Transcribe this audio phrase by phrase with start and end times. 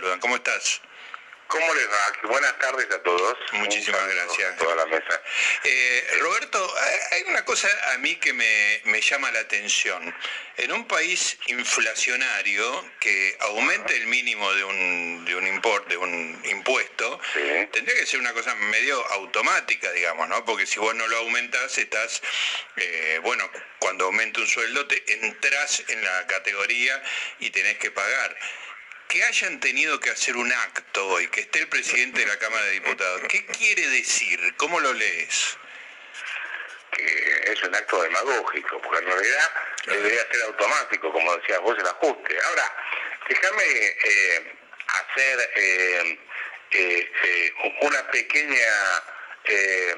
[0.00, 0.20] Saludan.
[0.20, 0.80] ¿Cómo estás?
[1.46, 2.28] ¿Cómo les va?
[2.28, 3.36] Buenas tardes a todos.
[3.54, 4.56] Muchísimas gracias.
[4.56, 5.20] Toda la mesa.
[5.64, 6.74] Eh, Roberto,
[7.10, 10.14] hay- una cosa a mí que me, me llama la atención.
[10.58, 16.40] En un país inflacionario que aumente el mínimo de un, de un import, de un
[16.44, 17.68] impuesto, Sí.
[17.72, 20.44] tendría que ser una cosa medio automática, digamos, ¿no?
[20.44, 22.22] Porque si vos no lo aumentás, estás,
[22.76, 27.02] eh, bueno, cuando aumenta un sueldo, te entras en la categoría
[27.40, 28.36] y tenés que pagar.
[29.10, 32.64] Que hayan tenido que hacer un acto hoy, que esté el presidente de la Cámara
[32.66, 34.38] de Diputados, ¿qué quiere decir?
[34.56, 35.58] ¿Cómo lo lees?
[36.92, 39.50] Que es un acto demagógico, porque en realidad
[39.86, 42.38] debería ser automático, como decías vos, el ajuste.
[42.40, 42.76] Ahora,
[43.28, 44.54] déjame eh,
[44.86, 46.18] hacer eh,
[46.70, 49.02] eh, eh, una pequeña...
[49.44, 49.96] eh,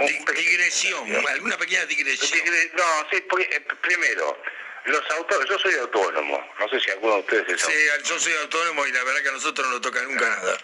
[0.00, 2.42] un digresión, alguna pequeña digresión.
[2.74, 4.42] No, sí, porque, eh, primero,
[4.88, 8.04] los autónomos, yo soy autónomo, no sé si alguno de ustedes es Sí, autónomo.
[8.08, 10.58] yo soy autónomo y la verdad que a nosotros no nos toca nunca nada.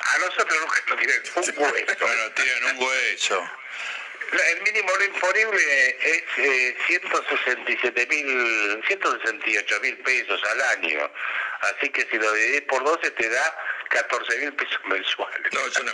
[0.00, 2.06] A nosotros nunca nos tienen un hueso.
[2.06, 3.50] Bueno, tiran un hueso.
[4.32, 11.10] El mínimo no imponible es eh, 167 mil, 168 mil pesos al año.
[11.60, 13.58] Así que si lo dividís por 12 te da
[13.90, 15.40] 14 mil pesos mensuales.
[15.52, 15.92] No, es una.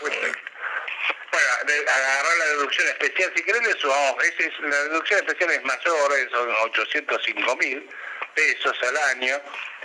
[1.31, 5.51] Bueno, de- agarrar la deducción especial, si querés le sumamos, ese es- la deducción especial
[5.53, 7.89] es mayor, son 805 mil
[8.35, 9.41] pesos al año,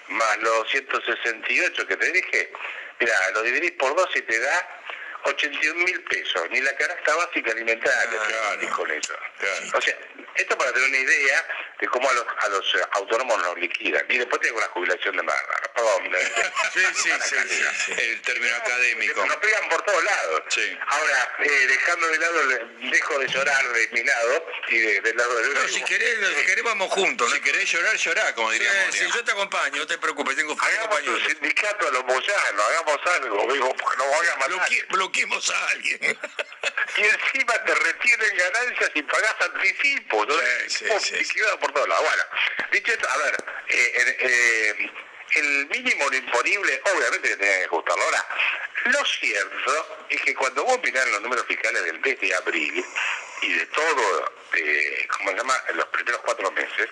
[0.09, 2.51] más los 168 que te dije,
[3.00, 4.81] mira, lo dividís por 12 y te da
[5.23, 8.44] 81 mil pesos, ni la canasta básica alimentaria te Claro.
[8.50, 9.13] salís con eso.
[9.39, 9.77] Claro.
[9.77, 9.97] O sea,
[10.38, 11.48] esto para tener una idea
[11.80, 14.06] de cómo a los, a los eh, autónomos los liquidan.
[14.09, 16.03] Y después tengo la jubilación de marra, perdón.
[16.74, 17.92] Sí, sí, sí, sí, sí.
[17.98, 19.25] El término académico.
[19.25, 20.42] nos pegan por todos lados.
[20.50, 20.78] Sí.
[20.88, 22.40] Ahora, eh, dejando de lado,
[22.92, 26.46] dejo de llorar de mi lado y de- del lado de No, si querés, si
[26.46, 27.30] querés vamos juntos.
[27.30, 27.36] ¿no?
[27.36, 29.14] Si querés llorar, llorá, como Sí, diría sí, Moria.
[29.16, 33.54] yo te acompaño, no te preocupes, tengo, Hagamos un sindicato a los moyanos, hagamos algo,
[33.54, 34.50] digo, porque nos van a matar.
[34.50, 36.19] Bloque- bloqueemos a alguien.
[36.98, 40.99] Y encima te retienen ganancias y pagás anticipos, ¿no?
[40.99, 42.05] Sí, sí, por todos lados.
[42.05, 42.23] Bueno,
[42.71, 43.35] dicho esto, a ver,
[43.69, 44.91] eh, eh,
[45.35, 48.03] el mínimo no imponible, obviamente que tenía que ajustarlo.
[48.03, 48.25] Ahora,
[48.85, 52.85] lo cierto es que cuando vos mirás los números fiscales del mes de abril
[53.41, 56.89] y de todo, eh, ¿cómo se llama?, los primeros cuatro meses,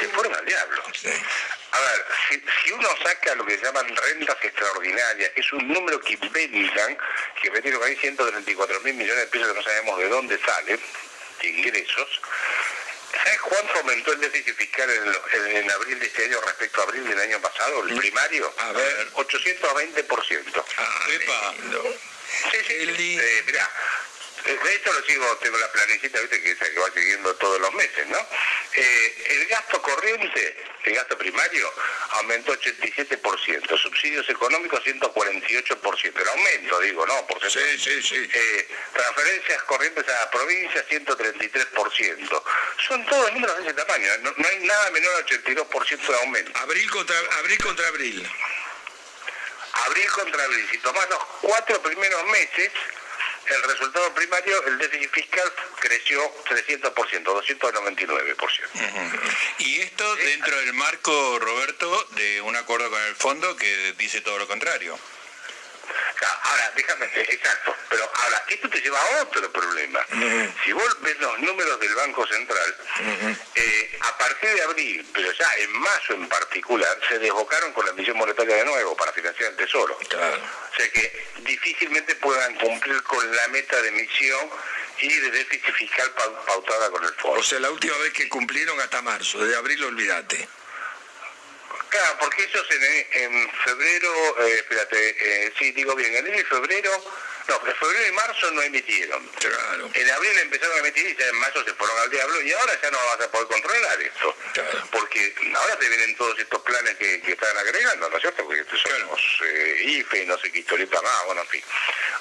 [0.00, 0.82] se fueron al diablo.
[0.94, 1.08] Sí.
[1.72, 5.68] A ver, si, si uno saca lo que se llaman rentas extraordinarias, que es un
[5.68, 6.96] número que inventan,
[7.42, 10.82] que metieron ahí 134 mil millones de pesos que no sabemos de dónde salen, de
[11.44, 12.08] ingresos,
[13.12, 16.80] ¿sabes cuánto aumentó el déficit fiscal en, lo- en- en abril de este año respecto
[16.80, 18.52] a abril del año pasado, el primario?
[18.58, 19.08] A ver.
[19.12, 20.64] 820%.
[20.76, 21.54] Ah, Epa.
[22.50, 22.74] Sí, sí.
[22.78, 23.68] Eh, mirá, eh,
[24.44, 27.72] de esto lo sigo, tengo la planecita, viste, que esa que va siguiendo todos los
[27.74, 28.18] meses, ¿no?
[28.74, 31.72] Eh, el gasto corriente, el gasto primario,
[32.10, 37.26] aumentó 87%, subsidios económicos 148%, el aumento, digo, ¿no?
[37.26, 38.30] Por Sí, sí, sí.
[38.32, 42.42] eh, transferencias corrientes a la provincia, 133%.
[42.86, 44.18] Son todos números de ese tamaño, ¿eh?
[44.22, 46.58] no, no hay nada menor al 82% de aumento.
[46.58, 47.58] Abril contra abril.
[47.58, 48.30] Contra abril.
[49.86, 52.70] Abril contra abril, si tomás los cuatro primeros meses,
[53.46, 58.64] el resultado primario, el déficit fiscal creció 300%, 299%.
[59.58, 64.38] Y esto dentro del marco, Roberto, de un acuerdo con el fondo que dice todo
[64.38, 64.98] lo contrario.
[66.22, 70.00] Ahora, déjame, eh, exacto, pero ahora, esto te lleva a otro problema.
[70.64, 72.76] Si vos ves los números del Banco Central,
[73.54, 77.92] eh, a partir de abril, pero ya en mayo en particular, se desbocaron con la
[77.92, 79.96] emisión monetaria de nuevo para financiar el Tesoro.
[80.08, 80.36] Claro.
[80.36, 84.50] O sea que difícilmente puedan cumplir con la meta de emisión
[85.00, 87.40] y de déficit fiscal pau- pautada con el fondo.
[87.40, 90.48] O sea, la última vez que cumplieron hasta marzo, de abril olvídate.
[91.94, 94.10] Claro, porque ellos en, en febrero,
[94.40, 96.90] eh, espérate, eh, sí, digo bien, en enero y febrero,
[97.48, 99.26] no, en febrero y marzo no emitieron.
[99.38, 99.90] Claro.
[99.92, 102.80] En abril empezaron a emitir y ya en mayo se fueron al diablo y ahora
[102.82, 104.36] ya no vas a poder controlar esto.
[104.52, 104.88] Claro.
[104.90, 108.44] Porque ahora te vienen todos estos planes que, están agregando, ¿no es cierto?
[108.44, 111.64] Porque son los eh, IFE y no sé qué historieta más, bueno, en fin.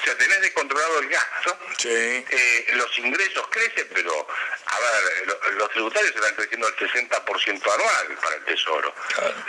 [0.02, 4.28] O sea, tenés descontrolado el gasto, eh, los ingresos crecen, pero,
[4.66, 8.94] a ver, los tributarios están creciendo al 60% anual para el Tesoro.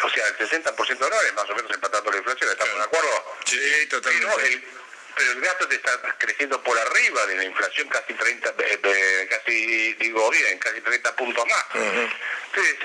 [0.02, 3.36] O sea, el 60% anual es más o menos empatando la inflación, ¿estamos de acuerdo?
[3.46, 4.62] Sí, totalmente pero el
[5.40, 8.55] gasto te está creciendo por arriba de la inflación casi 30,
[9.28, 11.64] casi digo bien, casi 30 puntos más.
[11.75, 12.76] Entonces,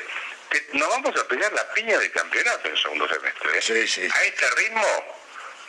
[0.73, 3.57] nos vamos a pegar la piña de campeonato en el segundo semestre.
[3.57, 3.61] ¿eh?
[3.61, 4.07] Sí, sí.
[4.13, 5.18] A este ritmo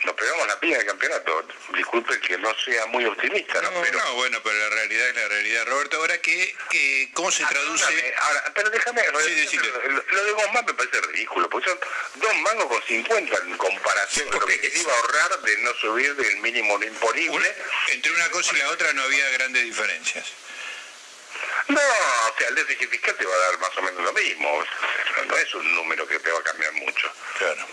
[0.03, 1.47] nos pegamos la piña de campeonato.
[1.75, 3.69] Disculpe que no sea muy optimista, ¿no?
[3.81, 5.65] pero, no, bueno, pero la realidad es la realidad.
[5.67, 6.55] Roberto, ahora que,
[7.13, 8.15] ¿cómo se traduce?
[8.19, 9.01] Ahora, pero déjame,
[9.47, 11.79] sí, lo, de Guzmán me parece ridículo, porque son
[12.15, 16.15] dos mangos con 50 en comparación con lo que iba a ahorrar de no subir
[16.15, 17.55] del mínimo imponible.
[17.89, 20.25] entre una cosa y la otra no había grandes diferencias.
[21.67, 24.63] No, o sea, el déficit fiscal te va a dar más o menos lo mismo.
[25.27, 27.11] No es un número que te va a cambiar mucho.
[27.37, 27.65] Claro.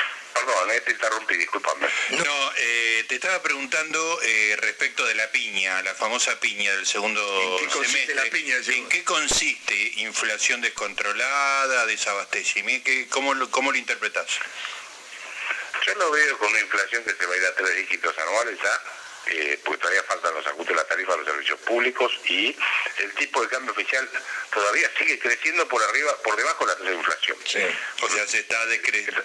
[0.48, 1.86] Perdón, eh, te interrumpí, discúlpame.
[2.10, 7.20] No, eh, te estaba preguntando eh, respecto de la piña, la famosa piña del segundo
[7.20, 9.74] ¿En qué consiste La piña ¿En qué consiste?
[9.96, 12.90] ¿Inflación descontrolada, desabastecimiento?
[13.10, 14.26] ¿Cómo lo, cómo lo interpretás?
[15.86, 18.58] Yo lo veo con una inflación que se va a ir a tres dígitos anuales
[18.62, 18.82] ya
[19.30, 22.56] eh, porque todavía faltan los ajustes de la tarifa de los servicios públicos y
[22.98, 24.08] el tipo de cambio oficial
[24.52, 27.38] todavía sigue creciendo por arriba, por debajo de la tasa de inflación.
[27.44, 27.60] Sí.
[28.02, 29.22] O sea, se está, decreciendo.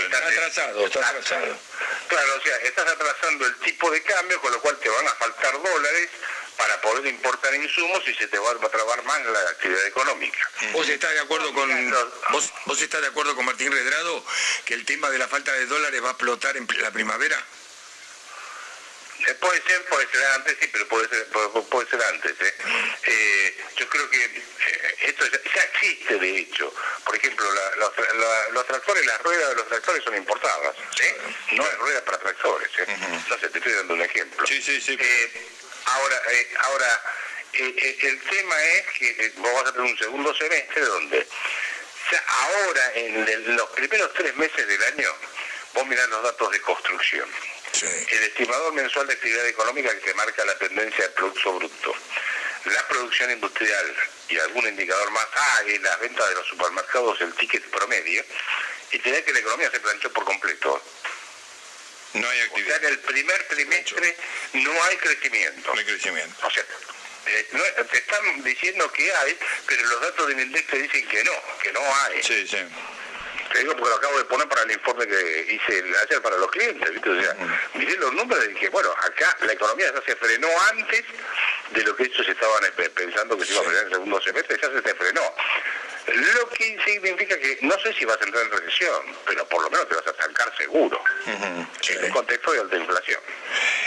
[0.00, 1.58] Está, atrasado, está atrasado.
[2.08, 5.14] Claro, o sea, estás atrasando el tipo de cambio, con lo cual te van a
[5.14, 6.08] faltar dólares
[6.56, 10.38] para poder importar insumos y se te va a trabar más la actividad económica.
[10.72, 11.90] ¿Vos estás de acuerdo con
[12.30, 14.24] vos, vos estás de acuerdo con Martín Redrado
[14.64, 17.42] que el tema de la falta de dólares va a explotar en la primavera?
[19.26, 22.32] Eh, puede ser, puede ser antes, sí, pero puede ser, puede, ser antes.
[22.40, 22.54] ¿eh?
[23.06, 24.42] Eh, yo creo que
[25.00, 26.72] esto ya, existe, de hecho.
[27.04, 27.44] Por ejemplo,
[28.52, 30.76] los, tractores, las ruedas de los tractores son importadas.
[31.52, 32.70] No hay ruedas para tractores.
[33.28, 34.46] No sé, te estoy dando un ejemplo.
[34.46, 34.96] Sí, sí, sí.
[35.86, 36.22] ahora,
[36.60, 37.02] ahora
[37.52, 41.26] el tema es que vos vas a tener un segundo semestre donde
[42.12, 45.12] ya ahora, en los primeros tres meses del año,
[45.74, 47.28] vos mirás los datos de construcción
[47.82, 51.94] el estimador mensual de actividad económica que marca la tendencia del Producto Bruto,
[52.64, 53.96] la producción industrial
[54.28, 58.24] y algún indicador más, ah, y las ventas de los supermercados, el ticket promedio,
[58.92, 60.82] y tenés que la economía se planchó por completo.
[62.14, 62.76] No hay actividad.
[62.76, 64.16] O sea, en el primer trimestre
[64.54, 65.72] no hay crecimiento.
[65.72, 66.46] No hay crecimiento.
[66.46, 66.64] O sea,
[67.26, 67.48] eh,
[67.90, 71.32] te están diciendo que hay, pero los datos del INDEX te dicen que no,
[71.62, 72.22] que no hay.
[72.22, 72.58] Sí, sí.
[73.52, 76.50] Te digo porque lo acabo de poner para el informe que hice ayer para los
[76.50, 77.10] clientes, ¿viste?
[77.10, 77.36] O sea,
[77.74, 81.04] miré los números y dije, bueno, acá la economía ya se frenó antes
[81.70, 84.20] de lo que ellos estaban eh, pensando que se iba a frenar en el segundo
[84.20, 85.22] semestre, ya se frenó.
[86.06, 89.70] Lo que significa que no sé si vas a entrar en recesión, pero por lo
[89.70, 93.20] menos te vas a estancar seguro, en un contexto de alta inflación.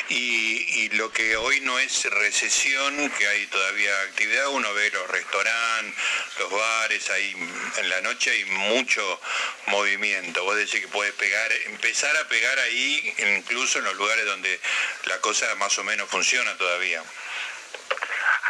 [0.09, 5.95] Y, lo que hoy no es recesión, que hay todavía actividad, uno ve los restaurantes,
[6.39, 7.35] los bares, ahí
[7.77, 9.21] en la noche hay mucho
[9.67, 10.43] movimiento.
[10.43, 14.59] Vos decís que puede pegar, empezar a pegar ahí, incluso en los lugares donde
[15.05, 17.03] la cosa más o menos funciona todavía.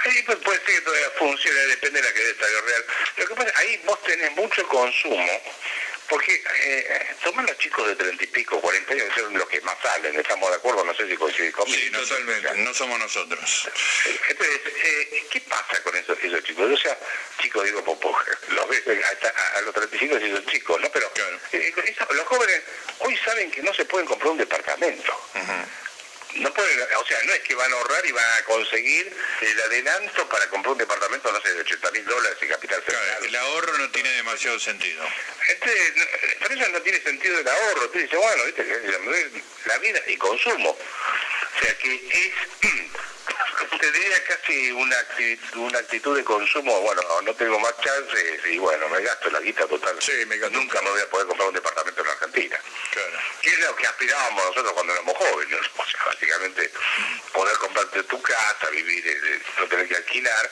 [0.06, 2.86] Ahí pues, puede ser que todavía funcione, depende de la que de estadio real.
[3.18, 5.41] Lo que pasa, ahí vos tenés mucho consumo,
[6.10, 9.62] porque eh, toman los chicos de treinta y pico, cuarenta años, que son los que
[9.62, 10.84] más salen, ¿estamos de acuerdo?
[10.84, 11.78] No sé si coincidís conmigo.
[11.80, 13.70] Sí, totalmente, no somos nosotros.
[14.30, 16.72] Entonces, eh, ¿qué pasa con esos, esos chicos?
[16.72, 16.98] O sea,
[17.42, 17.84] chicos digo,
[18.50, 20.89] los ves eh, hasta a los 35 y son chicos, ¿no?
[20.92, 21.12] Pero
[21.51, 21.74] eh,
[22.12, 22.62] los jóvenes
[23.00, 25.13] hoy saben que no se pueden comprar un departamento
[26.36, 29.62] no pueden, o sea, no es que van a ahorrar y van a conseguir el
[29.62, 33.25] adelanto para comprar un departamento, no sé, de 80 mil dólares y capital federal.
[33.25, 35.03] el ahorro no tiene demasiado sentido.
[35.48, 35.93] Este,
[36.39, 37.89] por eso no tiene sentido el ahorro.
[37.89, 39.43] Tú dices, bueno, ¿viste?
[39.65, 40.69] la vida y consumo.
[40.69, 42.69] O sea que es
[43.79, 48.57] te diría casi una actitud, una actitud de consumo, bueno, no tengo más chances y
[48.57, 49.95] bueno, me gasto la guita total.
[50.00, 52.59] Sí, me Nunca me voy a poder comprar un departamento en Argentina.
[52.91, 53.19] Claro.
[53.43, 56.72] Y es lo que aspirábamos nosotros cuando éramos jóvenes, o sea, básicamente
[57.34, 60.51] poder comprarte tu casa, vivir, eh, eh, no tener que alquilar.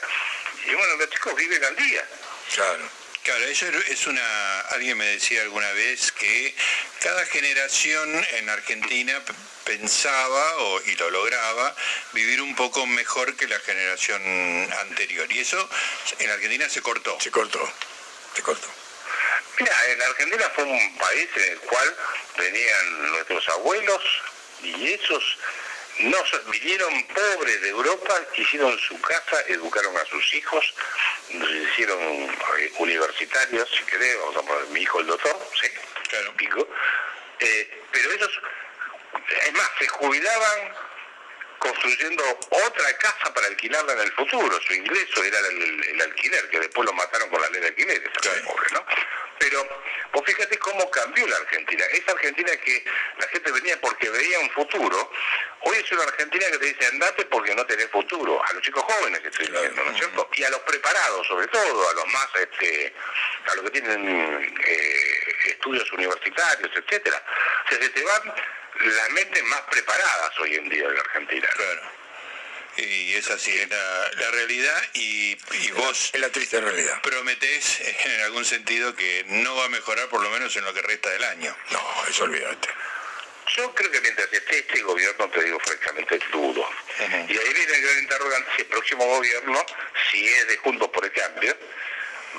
[0.65, 2.07] Y bueno, los chicos viven al día.
[2.53, 2.89] Claro.
[3.23, 6.55] Claro, eso es una, alguien me decía alguna vez que
[7.01, 9.21] cada generación en Argentina
[9.65, 11.75] pensaba o, y lo lograba
[12.13, 14.21] vivir un poco mejor que la generación
[14.79, 15.29] anterior.
[15.29, 15.69] Y eso
[16.19, 17.19] en Argentina se cortó.
[17.19, 17.59] Se cortó,
[18.33, 18.69] se cortó.
[19.59, 21.95] Mira, en Argentina fue un país en el cual
[22.37, 24.03] venían nuestros abuelos
[24.61, 25.37] y esos
[25.99, 26.17] no
[26.51, 30.73] vinieron pobres de Europa, hicieron su casa, educaron a sus hijos
[31.31, 35.67] nos hicieron eh, universitarios, si querés, vamos a poner mi hijo el doctor, sí,
[36.09, 36.33] Claro.
[36.37, 36.67] pico,
[37.39, 38.41] eh, pero ellos,
[39.45, 40.73] es más, se jubilaban
[41.59, 44.61] construyendo otra casa para alquilarla en el futuro.
[44.61, 48.09] Su ingreso era el, el alquiler, que después lo mataron con la ley de alquileres,
[48.21, 48.37] Claro.
[48.37, 48.85] los pobres, ¿no?
[49.39, 49.67] Pero
[50.11, 51.85] vos fíjate cómo cambió la Argentina.
[51.91, 52.83] Esa Argentina que
[53.19, 55.11] la gente venía porque veía un futuro,
[55.61, 58.43] hoy es una Argentina que te dice andate porque no tenés futuro.
[58.43, 60.29] A los chicos jóvenes que estoy diciendo, ¿no es cierto?
[60.33, 62.93] Y a los preparados, sobre todo, a los más, este,
[63.47, 67.23] a los que tienen eh, estudios universitarios, etcétera.
[67.65, 68.33] O sea, se te van
[68.85, 71.47] las mentes más preparadas hoy en día en la Argentina.
[71.55, 71.96] Claro.
[72.77, 77.01] Y es así, es la, la realidad y, y vos Es la triste realidad.
[77.01, 80.81] prometés en algún sentido que no va a mejorar por lo menos en lo que
[80.83, 81.55] resta del año.
[81.71, 82.69] No, eso olvídate.
[83.55, 86.69] Yo creo que mientras esté este gobierno, te digo francamente, dudo.
[86.99, 89.65] Y ahí viene el gran interrogante si el próximo gobierno,
[90.11, 91.57] si es de Juntos por el Cambio,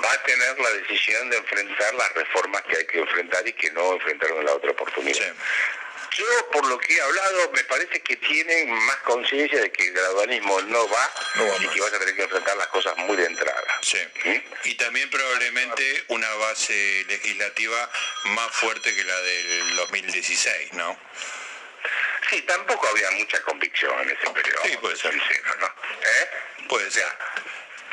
[0.05, 3.71] va a tener la decisión de enfrentar las reformas que hay que enfrentar y que
[3.71, 5.17] no enfrentaron en la otra oportunidad.
[5.17, 5.33] Sí.
[6.11, 9.93] Yo, por lo que he hablado, me parece que tienen más conciencia de que el
[9.93, 13.15] gradualismo no va, No va y que vas a tener que enfrentar las cosas muy
[13.15, 13.79] de entrada.
[13.81, 13.99] Sí.
[14.25, 14.37] ¿Mm?
[14.65, 17.89] Y también probablemente una base legislativa
[18.25, 20.97] más fuerte que la del 2016, ¿no?
[22.29, 24.61] Sí, tampoco había mucha convicción en ese periodo.
[24.63, 25.11] Sí, puede ser.
[25.11, 25.67] sincero, ¿no?
[25.67, 26.29] ¿Eh?
[26.67, 27.17] Puede O sea,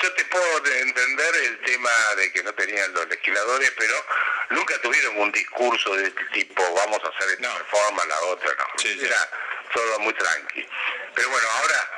[0.02, 4.04] yo te puedo de- entender el tema de que no tenían los legisladores, pero
[4.50, 7.58] nunca tuvieron un discurso de este tipo, vamos a hacer esta No.
[7.58, 8.64] reforma, la otra, no.
[8.78, 9.04] Sí, sí.
[9.06, 9.30] Era
[9.72, 10.66] todo muy tranqui.
[11.14, 11.90] Pero bueno, ahora,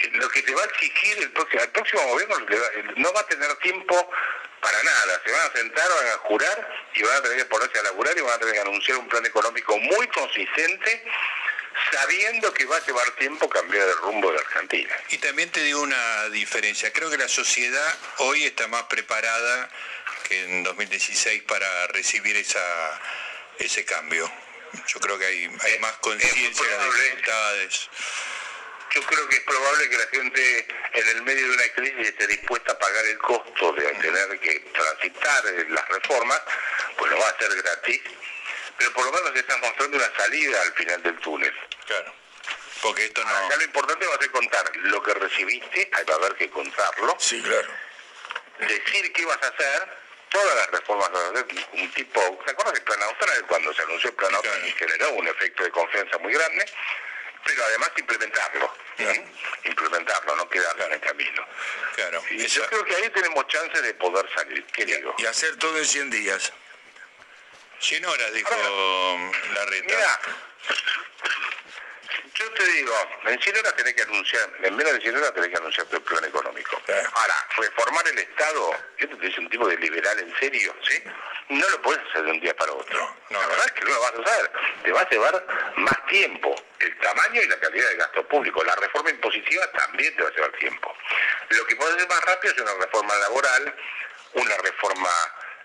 [0.00, 3.20] eh, lo que te va a exigir el próximo, el próximo gobierno eh, no va
[3.20, 4.10] a tener tiempo
[4.60, 5.22] para nada.
[5.24, 8.16] Se van a sentar, van a jurar y van a tener que ponerse a laburar
[8.16, 11.04] y van a tener que anunciar un plan económico muy consistente,
[11.92, 14.94] sabiendo que va a llevar tiempo cambiar el rumbo de Argentina.
[15.10, 16.92] Y también te digo una diferencia.
[16.92, 19.70] Creo que la sociedad hoy está más preparada
[20.28, 23.00] que en 2016 para recibir esa,
[23.58, 24.30] ese cambio.
[24.88, 27.90] Yo creo que hay, hay más conciencia de las dificultades.
[28.94, 32.26] Yo creo que es probable que la gente en el medio de una crisis esté
[32.28, 36.40] dispuesta a pagar el costo de tener que transitar las reformas,
[36.96, 38.00] pues lo va a hacer gratis,
[38.78, 41.54] pero por lo menos se está mostrando una salida al final del túnel.
[41.86, 42.14] Claro.
[42.82, 43.30] Porque esto no...
[43.30, 46.50] Acá lo importante va a ser contar lo que recibiste, ahí va a haber que
[46.50, 47.68] contarlo, Sí, claro.
[48.58, 49.88] decir qué vas a hacer,
[50.28, 53.46] todas las reformas vas a hacer, un tipo, ¿te acuerdas del plan austral?
[53.46, 56.66] Cuando se anunció el plan austral y generó un efecto de confianza muy grande,
[57.44, 59.26] pero además implementarlo, ¿eh?
[59.64, 61.46] implementarlo, no quedarse en el camino.
[61.94, 62.22] Claro.
[62.30, 65.14] Y yo creo que ahí tenemos chance de poder salir, ¿qué digo?
[65.18, 66.52] Y hacer todo en 100 días.
[67.84, 68.50] 100 horas, dijo
[69.54, 69.86] la reta.
[69.86, 70.20] Mira,
[72.34, 72.94] yo te digo,
[73.26, 76.02] en 100 horas tenés que anunciar, en menos de 100 horas tenés que anunciar tu
[76.02, 76.80] plan económico.
[76.86, 77.10] Claro.
[77.14, 81.02] Ahora, reformar el Estado, esto te dice un tipo de liberal en serio, ¿sí?
[81.50, 82.98] No lo puedes hacer de un día para otro.
[82.98, 83.48] No, no, la no.
[83.50, 84.52] verdad es que no lo vas a hacer.
[84.82, 86.54] Te va a llevar más tiempo.
[86.78, 88.64] El tamaño y la calidad del gasto público.
[88.64, 90.96] La reforma impositiva también te va a llevar tiempo.
[91.50, 93.76] Lo que puede ser más rápido es una reforma laboral,
[94.32, 95.10] una reforma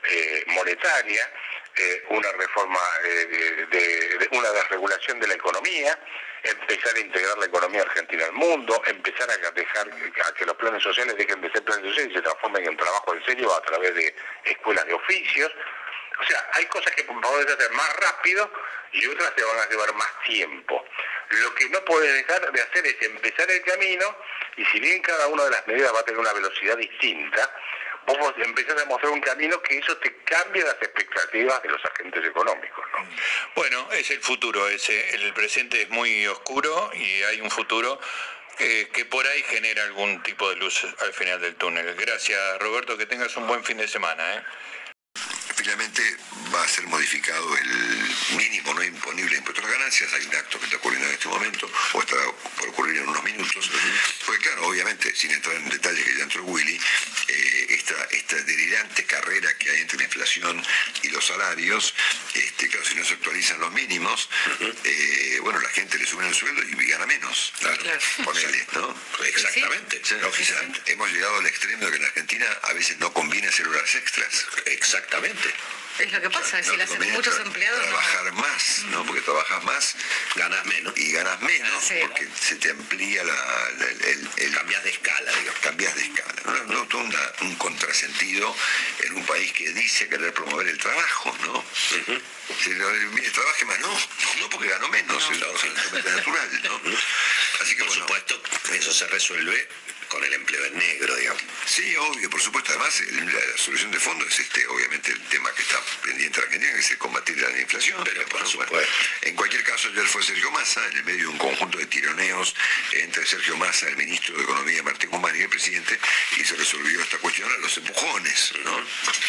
[0.04, 1.32] eh, monetaria,
[1.79, 5.98] eh, una reforma eh, de, de- de una desregulación de la economía,
[6.43, 9.88] empezar a integrar la economía argentina al mundo, empezar a dejar
[10.25, 13.13] a que los planes sociales dejen de ser planes sociales y se transformen en trabajo
[13.13, 15.51] en serio a través de escuelas de oficios.
[16.19, 18.51] O sea, hay cosas que podés hacer más rápido
[18.91, 20.86] y otras te van a llevar más tiempo.
[21.29, 24.17] Lo que no puedes dejar de hacer es empezar el camino
[24.57, 27.53] y si bien cada una de las medidas va a tener una velocidad distinta,
[28.06, 32.25] vos empezás a mostrar un camino que eso te cambia las expectativas de los agentes
[32.25, 32.86] económicos.
[32.94, 33.10] ¿no?
[33.56, 35.15] Bueno, es el futuro ese.
[35.15, 38.00] El presente es muy oscuro y hay un futuro
[38.60, 41.96] eh, que por ahí genera algún tipo de luz al final del túnel.
[41.96, 42.98] Gracias, Roberto.
[42.98, 44.36] Que tengas un buen fin de semana.
[44.36, 44.44] ¿eh?
[45.60, 46.01] Finalmente
[46.56, 47.68] va a ser modificado el
[48.38, 50.13] mínimo no imponible de impuestos a las ganancias.
[50.13, 52.16] Hay un acto que está ocurriendo en este momento, o está
[52.58, 53.70] por ocurrir en unos minutos.
[54.25, 56.80] Porque claro, obviamente, sin entrar en detalles que ya entró Willy,
[57.28, 60.63] eh, esta, esta delirante carrera que hay entre la inflación
[61.04, 61.94] y los salarios,
[62.34, 64.30] este, claro, si no se actualizan los mínimos,
[64.86, 67.51] eh, bueno, la gente le sube el sueldo y gana menos.
[67.60, 68.00] Claro, Claro.
[68.24, 68.96] ponele, ¿no?
[69.25, 70.01] Exactamente.
[70.06, 70.16] Sí,
[70.86, 74.46] hemos llegado al extremo de que en Argentina a veces no conviene hacer horas extras.
[74.66, 75.49] Exactamente.
[76.00, 77.79] Es lo que pasa, es No decir, te hacen conviene muchos empleados.
[77.79, 79.06] no- Trabajar más, ¿no?
[79.06, 79.96] Porque trabajas más
[80.36, 80.94] Ganas menos.
[80.98, 81.96] y ganas menos Sí.
[82.01, 85.60] porque se te amplía la, la- el, el- el- Cambias de escala, digamos.
[85.60, 86.41] cambias de escala.
[86.46, 88.56] No, no, todo una- un contrasentido
[89.03, 91.65] en un país que dice querer promover el trabajo, ¿no?
[92.63, 94.00] Si lo- mire, trabaje más, no,
[94.39, 95.39] no porque ganó menos, es
[96.06, 96.82] natural, ¿no?
[97.62, 98.41] Así que Por bueno, supuesto,
[98.72, 99.68] eso se resuelve
[100.10, 101.42] con el empleo en negro, digamos.
[101.66, 102.72] Sí, obvio, por supuesto.
[102.72, 106.74] Además, la solución de fondo es este, obviamente, el tema que está pendiente de Argentina,
[106.74, 108.04] que es combatir la inflación.
[108.04, 108.78] Pero, por supuesto.
[109.22, 112.56] en cualquier caso, ayer fue Sergio Massa, en el medio de un conjunto de tironeos
[112.94, 116.00] entre Sergio Massa, el ministro de Economía, Martín Guzmán y el presidente,
[116.38, 118.84] y se resolvió esta cuestión a los empujones, ¿no?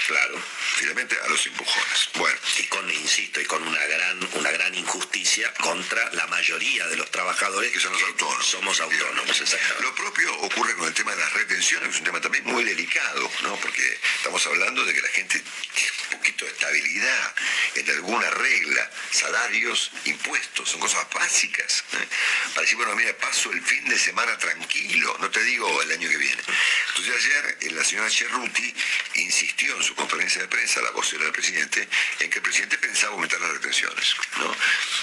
[0.09, 0.43] Claro.
[0.77, 2.09] Finalmente, a los empujones.
[2.15, 2.39] Bueno.
[2.59, 7.11] Y con, insisto, y con una gran, una gran injusticia contra la mayoría de los
[7.11, 8.47] trabajadores que son los autónomos.
[8.47, 9.83] Somos autónomos, exactamente.
[9.83, 13.31] Lo propio ocurre con el tema de las retenciones, es un tema también muy delicado,
[13.43, 13.57] ¿no?
[13.57, 15.43] Porque estamos hablando de que la gente
[15.75, 17.35] tiene un poquito de estabilidad
[17.75, 21.85] en alguna regla, salarios, impuestos, son cosas básicas.
[21.93, 22.09] ¿eh?
[22.51, 26.09] Para decir, bueno, mira, paso el fin de semana tranquilo, no te digo el año
[26.09, 26.43] que viene.
[26.89, 28.75] Entonces ayer eh, la señora Cerruti
[29.15, 31.89] insistió en su conferencia de prensa, la vocera del presidente,
[32.21, 34.15] en que el presidente pensaba aumentar las retenciones.
[34.39, 34.55] ¿no?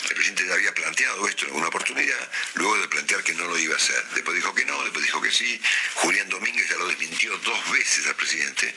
[0.09, 3.57] El presidente ya había planteado esto en alguna oportunidad, luego de plantear que no lo
[3.57, 4.03] iba a hacer.
[4.13, 5.56] Después dijo que no, después dijo que sí.
[5.95, 8.73] Julián Domínguez ya lo desmintió dos veces al presidente,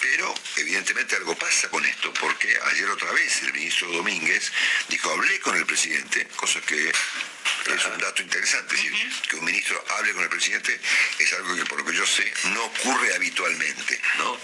[0.00, 4.52] pero evidentemente algo pasa con esto, porque ayer otra vez el ministro Domínguez
[4.88, 9.44] dijo, hablé con el presidente, cosa que es un dato interesante, es decir, que un
[9.44, 10.80] ministro hable con el presidente
[11.18, 14.38] es algo que por lo que yo sé no ocurre habitualmente, ¿no?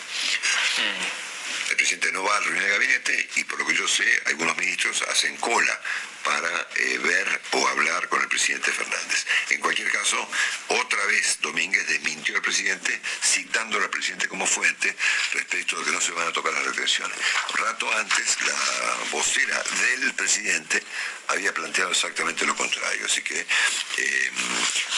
[1.72, 4.54] El presidente no va a reunión de gabinete y por lo que yo sé, algunos
[4.58, 5.80] ministros hacen cola
[6.22, 9.26] para eh, ver o hablar con el presidente Fernández.
[9.48, 10.28] En cualquier caso,
[10.68, 14.94] otra vez Domínguez desmintió al presidente, citándolo al presidente como fuente
[15.32, 17.16] respecto de que no se van a tocar las retenciones.
[17.50, 20.82] Un rato antes, la vocera del presidente
[21.28, 23.06] había planteado exactamente lo contrario.
[23.06, 24.30] Así que eh,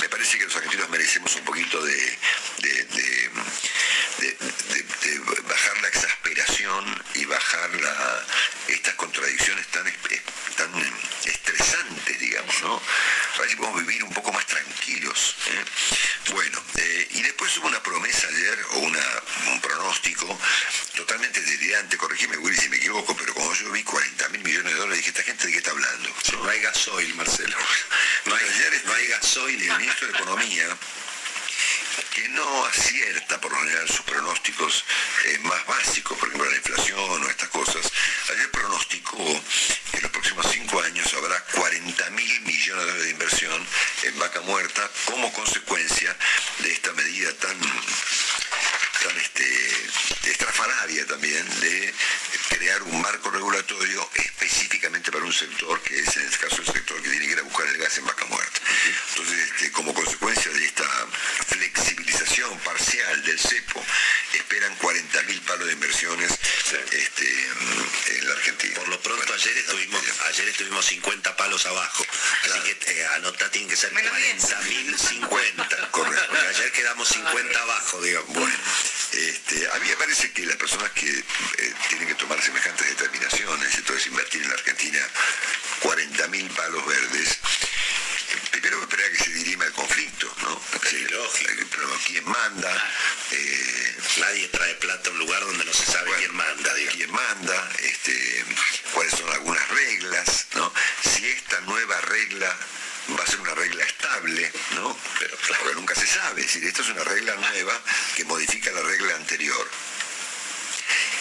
[0.00, 2.18] me parece que los argentinos merecemos un poquito de-
[4.18, 8.26] de- de- de bajar la exasperación y bajar la-
[8.68, 9.84] estas contradicciones tan,
[10.56, 10.72] tan
[11.24, 12.80] estresantes, digamos, ¿no?
[13.32, 15.36] Para ver si podemos vivir un poco más tranquilos.
[15.48, 15.64] ¿eh?
[16.32, 19.04] Bueno, eh, y después hubo una promesa ayer, o una,
[19.48, 20.38] un pronóstico
[20.94, 24.78] totalmente delirante, corregime Willy si me equivoco, pero como yo vi 40 mil millones de
[24.78, 26.14] dólares, dije, ¿esta gente de qué está hablando?
[26.42, 27.56] No hay gasoil, Marcelo.
[28.26, 29.62] No hay, Ayer no hay gasoil.
[29.70, 30.76] el ministro de Economía,
[32.14, 34.84] que no acierta por lo general sus pronósticos
[35.26, 37.92] eh, más básicos, por ejemplo la inflación o estas cosas,
[38.30, 39.24] ayer pronosticó
[39.90, 43.66] que en los próximos cinco años habrá 40 mil millones de dólares de inversión
[44.02, 46.16] en vaca muerta como consecuencia
[46.58, 47.58] de esta medida tan
[49.04, 51.94] tan este, estrafalaria también de
[52.48, 57.02] crear un marco regulatorio específicamente para un sector que es en este caso el sector
[57.02, 58.60] que tiene que ir a buscar el gas en vaca muerta.
[59.10, 60.84] Entonces, este, como consecuencia de esta
[61.46, 63.84] flexibilización parcial del cepo,
[64.32, 66.38] esperan 40 mil palos de inversiones
[66.92, 67.48] este,
[68.18, 68.74] en la Argentina.
[68.76, 72.04] Por lo pronto ayer estuvimos, ayer estuvimos 50 palos abajo.
[72.44, 75.90] Así que eh, anotá, tienen que ser Menos 40.050.
[75.90, 76.26] Correcto.
[76.28, 78.28] Porque ayer quedamos 50 abajo, digamos.
[78.34, 78.54] Bueno,
[79.12, 83.74] este, a mí me parece que las personas que eh, tienen que tomar semejantes determinaciones,
[83.74, 84.98] entonces invertir en la Argentina
[85.80, 87.38] 40 mil palos verdes,
[88.50, 90.60] primero esperar que se dirima el conflicto, ¿no?
[90.88, 91.50] Sí, lógico.
[91.70, 92.92] Pero quién manda,
[93.32, 96.96] eh, Nadie trae plata a un lugar donde no se sabe bueno, quién manda, digamos.
[96.96, 98.44] quién manda, este,
[98.92, 100.72] cuáles son algunas reglas, ¿no?
[101.02, 102.56] Si esta nueva regla
[103.18, 104.96] va a ser una regla estable, ¿no?
[105.18, 106.42] Pero claro, nunca se sabe.
[106.42, 107.80] Es decir, esta es una regla nueva
[108.16, 109.68] que modifica la regla anterior.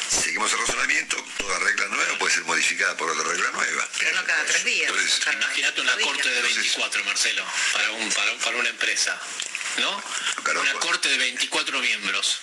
[0.10, 3.90] Seguimos el razonamiento, toda regla nueva puede ser modificada por otra regla nueva.
[3.98, 4.90] Pero no cada tres días.
[4.90, 6.56] Entonces, Cada Imagínate una cinco corte de días.
[6.56, 9.20] 24, Marcelo, para, un, para, un- para una empresa,
[9.78, 10.04] ¿no?
[10.44, 10.86] Claro, una pues.
[11.04, 12.40] Corte de 24 miembros.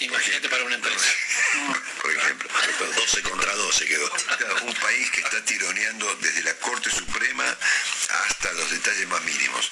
[0.00, 1.06] Imagínate para una empresa.
[2.02, 2.48] Por ejemplo,
[2.96, 4.12] 12 contra 12 quedó.
[4.62, 7.44] Un país que está tironeando desde la Corte Suprema
[8.26, 9.70] hasta los detalles más mínimos.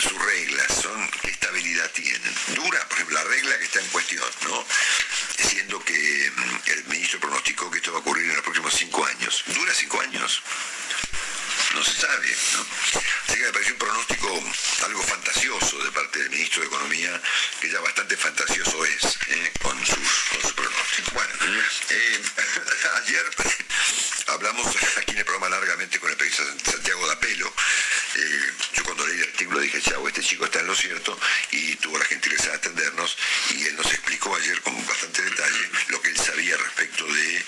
[0.00, 2.34] Sus reglas son, ¿qué estabilidad tienen?
[2.54, 4.64] Dura, por ejemplo, la regla que está en cuestión, ¿no?
[5.36, 9.04] Siendo que mm, el ministro pronosticó que esto va a ocurrir en los próximos cinco
[9.04, 9.42] años.
[9.48, 10.42] ¿Dura cinco años?
[11.74, 12.66] No se sabe, ¿no?
[13.28, 14.42] Así que me pareció un pronóstico
[14.84, 17.20] algo fantasioso de parte del ministro de Economía,
[17.60, 19.52] que ya bastante fantasioso es ¿eh?
[19.60, 19.96] con, sus,
[20.30, 21.12] con sus pronósticos.
[21.12, 21.34] Bueno,
[21.90, 22.22] eh,
[23.02, 23.24] ayer
[24.28, 27.52] hablamos aquí en el programa largamente con el periodista Santiago Dapelo.
[28.16, 31.18] Eh, yo cuando leí el artículo dije, chavo, este chico está en lo cierto
[31.50, 33.16] y tuvo la gentileza de atendernos
[33.50, 37.44] y él nos explicó ayer con bastante detalle lo que él sabía respecto de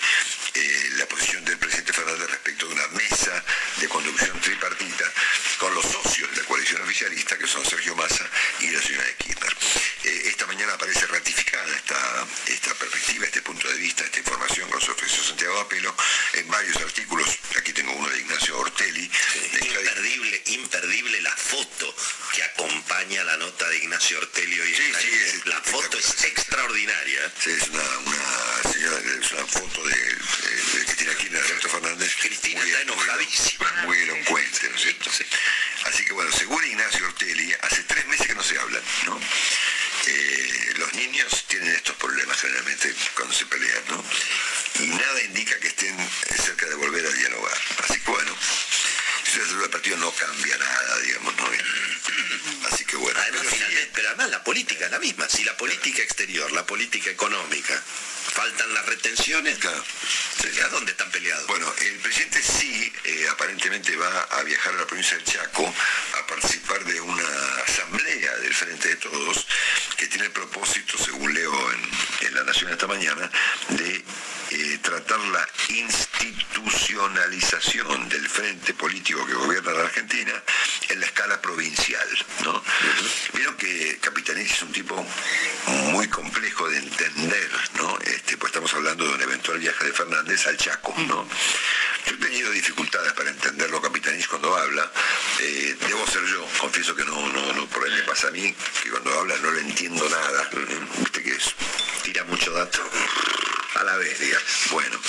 [0.53, 3.43] eh, la posición del presidente Fernández respecto de una mesa
[3.77, 5.05] de conducción tripartita
[5.57, 8.27] con los socios de la coalición oficialista, que son Sergio Massa
[8.59, 9.55] y la señora de Kirchner.
[10.03, 14.81] Eh, esta mañana aparece ratificada esta, esta perspectiva, este punto de vista, esta información con
[14.81, 15.95] su ofreció Santiago Apelo
[16.33, 17.27] en varios artículos.
[17.57, 19.09] Aquí tengo uno de Ignacio Ortelli.
[19.61, 21.95] Imperdible, imperdible la foto
[22.33, 24.55] que acompaña la nota de Ignacio Ortelli
[27.39, 32.15] Sí, es una, una señora, es una foto de, de Cristina Kirchner, Alberto Fernández.
[32.21, 33.71] Cristina muy- está enojadísima.
[33.85, 35.09] Muy, muy elocuente, ¿no es cierto?
[35.85, 39.19] Así que bueno, según Ignacio Ortelli, hace tres meses que no se hablan, ¿no?
[40.07, 44.03] Eh, los niños tienen estos problemas generalmente cuando se pelean, ¿no?
[44.79, 45.95] Y nada indica que estén
[46.43, 47.57] cerca de volver a dialogar.
[47.87, 48.35] Así que bueno,
[49.39, 51.45] el partido no cambia nada, digamos, ¿no?
[52.71, 53.19] Así que bueno.
[53.19, 55.29] Además, pero sí, finalmente, pero además la política es la misma.
[55.29, 57.81] Si la política exterior, la política económica,
[58.33, 59.83] faltan las retenciones, Claro.
[60.63, 61.47] ¿a dónde están peleados?
[61.47, 65.73] Bueno, el presidente sí eh, aparentemente va a viajar a la provincia del Chaco
[66.19, 67.23] a participar de una
[67.67, 69.47] asamblea del Frente de Todos
[69.97, 73.29] que tiene el propósito, según leo en, en La Nación esta mañana,
[73.69, 74.03] de
[74.53, 80.33] eh, tratar la institucionalización del frente político que gobierna la Argentina
[80.89, 82.05] en la escala provincial.
[82.43, 82.61] ¿no?
[83.33, 85.07] Vieron que Capitanich es un tipo
[85.93, 87.97] muy complejo de entender, ¿no?
[87.99, 91.25] Este, pues estamos hablando de un eventual viaje de Fernández al Chaco, ¿no?
[92.07, 94.91] Yo he tenido dificultades para entenderlo Capitanich cuando habla.
[95.39, 98.53] Eh, debo ser yo, confieso que no, no, no, por ahí me pasa a mí,
[98.83, 100.49] que cuando habla no le entiendo nada.
[100.99, 101.55] Viste que es,
[102.03, 102.81] tira mucho dato
[103.81, 104.47] a la vez, digamos.
[104.71, 104.99] Bueno,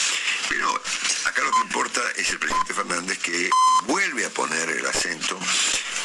[0.49, 0.83] pero
[1.27, 3.51] acá lo que importa es el presidente Fernández que
[3.87, 5.39] vuelve a poner el acento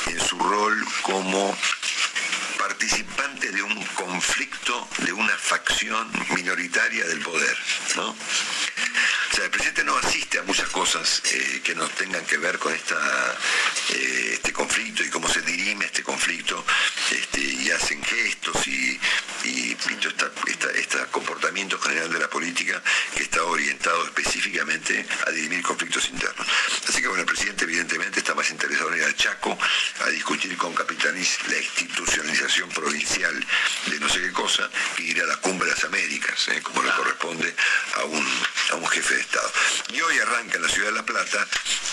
[0.07, 1.57] en su rol como
[2.59, 7.57] participante de un conflicto de una facción minoritaria del poder,
[7.95, 8.09] ¿no?
[8.09, 12.59] O sea, el presidente no asiste a muchas cosas eh, que no tengan que ver
[12.59, 12.97] con esta,
[13.89, 16.65] eh, este conflicto y cómo se dirime este conflicto
[17.11, 18.99] este, y hacen gestos y,
[19.43, 22.81] y todo esta, este comportamiento general de la política
[23.15, 26.47] que está orientado específicamente a dirimir conflictos internos.
[26.87, 29.57] Así que bueno, el presidente evidentemente está más interesado en ir al Chaco
[30.05, 33.45] a discutir con Capitanis la institucionalización provincial
[33.85, 36.61] de no sé qué cosa que ir a la cumbre de las Américas, ¿eh?
[36.61, 37.55] como le corresponde
[37.95, 38.27] a un,
[38.71, 39.51] a un jefe de Estado.
[39.93, 41.47] Y hoy arranca en la ciudad de La Plata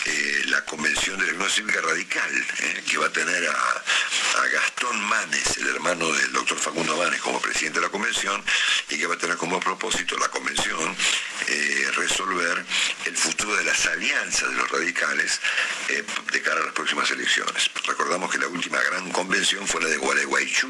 [0.06, 2.84] eh, la convención de la Unión Cívica Radical, ¿eh?
[2.88, 7.40] que va a tener a, a Gastón Manes, el hermano del doctor Facundo Manes, como
[7.40, 8.42] presidente de la convención,
[8.90, 10.96] y que va a tener como propósito la convención
[11.48, 12.64] eh, resolver
[13.04, 15.40] el futuro de las alianzas de los radicales
[15.88, 17.70] eh, de cara a las próximas elecciones.
[17.86, 20.68] Recordamos que la última gran convención fue la de Gualeguaychú,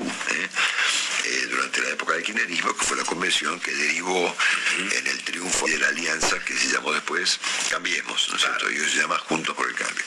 [1.51, 4.37] durante la época del kirchnerismo, que fue la convención que derivó
[4.79, 8.71] en el triunfo de la alianza que se llamó después Cambiemos, ¿no es cierto?
[8.71, 10.05] Y hoy se llama Juntos por el Cambio.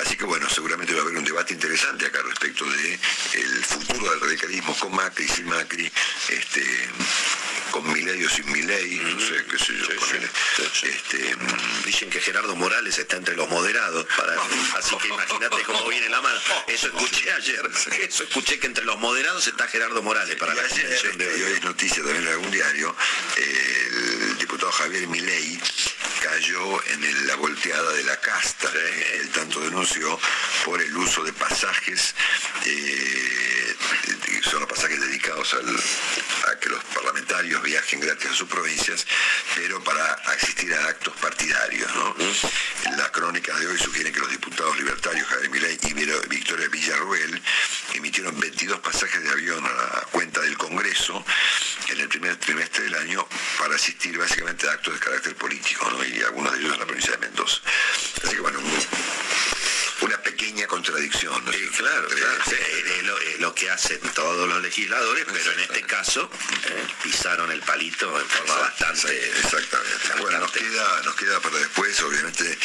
[0.00, 2.98] Así que bueno, seguramente va a haber un debate interesante acá respecto de
[3.34, 5.90] el futuro del radicalismo con Macri, sin Macri,
[6.28, 6.64] este,
[7.70, 10.28] con Milei o sin Milei, no sé, qué sé yo, ponele.
[10.82, 14.34] Este, mm, Dicen que Gerardo Morales está entre los moderados, para,
[14.78, 16.38] así que imagínate cómo viene la mano.
[16.66, 20.62] Eso escuché ayer, eso escuché que entre los moderados está Gerardo Morales para y la
[20.62, 21.52] ayer, de y hoy hoy.
[21.52, 22.94] es noticia también en algún diario,
[23.36, 23.88] eh,
[24.30, 25.60] el diputado Javier Milei
[26.22, 30.18] cayó en la volteada de la casta, eh, él tanto denunció
[30.64, 32.14] por el uso de pasajes,
[32.64, 33.61] eh,
[34.42, 39.06] son los pasajes dedicados al- a que los parlamentarios viajen gratis a sus provincias,
[39.56, 41.90] pero para asistir a actos partidarios.
[41.94, 42.14] ¿no?
[42.96, 45.92] Las crónicas de hoy sugieren que los diputados libertarios Javier Milei y
[46.28, 47.42] Victoria Villarruel
[47.94, 51.24] emitieron 22 pasajes de avión a la cuenta del Congreso
[51.88, 53.26] en el primer trimestre del año
[53.58, 56.04] para asistir básicamente a actos de carácter político, ¿no?
[56.04, 57.60] y algunos de ellos en la provincia de Mendoza.
[58.24, 58.86] Así que bueno, un-
[60.02, 61.44] una pequeña contradicción.
[61.44, 61.76] ¿no cierto?
[61.78, 62.42] claro, Entre- claro.
[62.46, 62.54] Sí,
[62.98, 66.30] es lo, es lo que hacen todos los legisladores, pero en este caso
[66.66, 69.28] eh, pisaron el palito en forma bastante...
[69.38, 70.08] Exactamente.
[70.20, 72.58] Bueno, nos queda, nos queda para después, obviamente,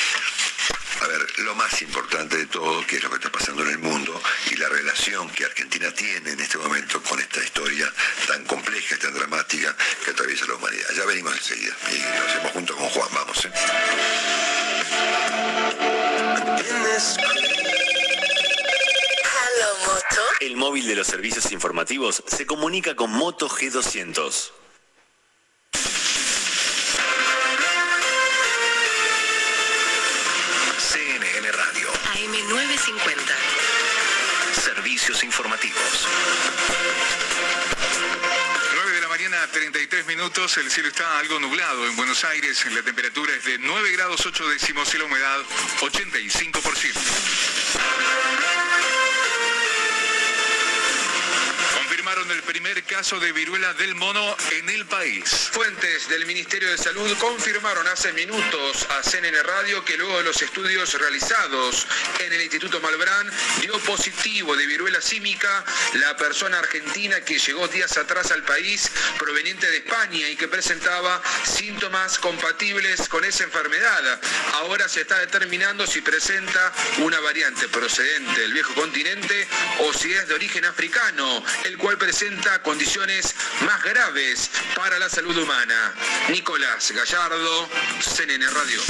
[1.02, 3.78] a ver, lo más importante de todo, que es lo que está pasando en el
[3.80, 4.21] mundo
[4.52, 7.91] y la relación que Argentina tiene en este momento con esta historia
[8.28, 10.88] tan compleja y tan dramática que atraviesa la humanidad.
[10.95, 13.45] Ya venimos enseguida y lo hacemos junto con Juan, vamos.
[13.45, 13.52] ¿eh?
[20.48, 24.52] El móvil de los servicios informativos se comunica con Moto G200.
[30.78, 31.90] CNN Radio.
[32.14, 33.34] AM950.
[34.54, 36.08] Servicios informativos.
[38.74, 40.58] 9 de la mañana, 33 minutos.
[40.60, 42.66] El cielo está algo nublado en Buenos Aires.
[42.72, 45.42] La temperatura es de 9 grados 8 décimos y la humedad
[45.82, 48.57] 85%.
[52.30, 55.50] El primer caso de viruela del mono en el país.
[55.54, 60.42] Fuentes del Ministerio de Salud confirmaron hace minutos a CNN Radio que luego de los
[60.42, 61.88] estudios realizados
[62.20, 65.63] en el Instituto Malbrán dio positivo de viruela símica
[65.94, 71.22] la persona argentina que llegó días atrás al país proveniente de España y que presentaba
[71.46, 74.20] síntomas compatibles con esa enfermedad.
[74.56, 79.48] Ahora se está determinando si presenta una variante procedente del viejo continente
[79.80, 82.17] o si es de origen africano, el cual presenta
[82.64, 85.94] condiciones más graves para la salud humana.
[86.30, 87.70] Nicolás Gallardo,
[88.02, 88.82] CNN Radio.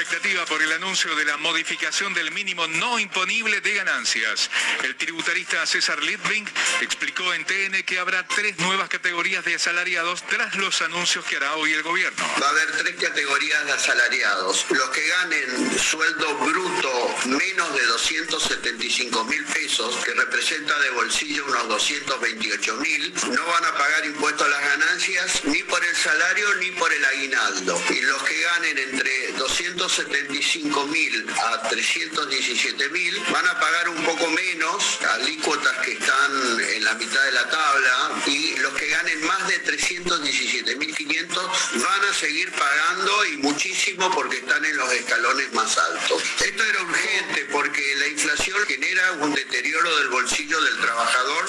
[0.00, 4.48] Expectativa por el anuncio de la modificación del mínimo no imponible de ganancias.
[4.84, 6.48] El tributarista César Littling
[6.82, 11.56] explicó en TN que habrá tres nuevas categorías de asalariados tras los anuncios que hará
[11.56, 12.24] hoy el gobierno.
[12.40, 14.66] Va a haber tres categorías de asalariados.
[14.70, 21.68] Los que ganen sueldo bruto menos de 275 mil pesos, que representa de bolsillo unos
[21.68, 26.70] 228 mil, no van a pagar impuestos a las ganancias ni por el salario ni
[26.72, 27.82] por el aguinaldo.
[27.90, 34.04] Y los que ganen entre 200 75 mil a 317 mil van a pagar un
[34.04, 39.24] poco menos, alícuotas que están en la mitad de la tabla, y los que ganen
[39.24, 44.92] más de 317 mil 500 van a seguir pagando y muchísimo porque están en los
[44.92, 46.22] escalones más altos.
[46.44, 51.48] Esto era urgente porque la inflación genera un deterioro del bolsillo del trabajador.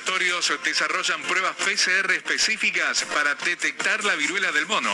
[0.00, 4.90] Laboratorios desarrollan pruebas PCR específicas para detectar la viruela del mono.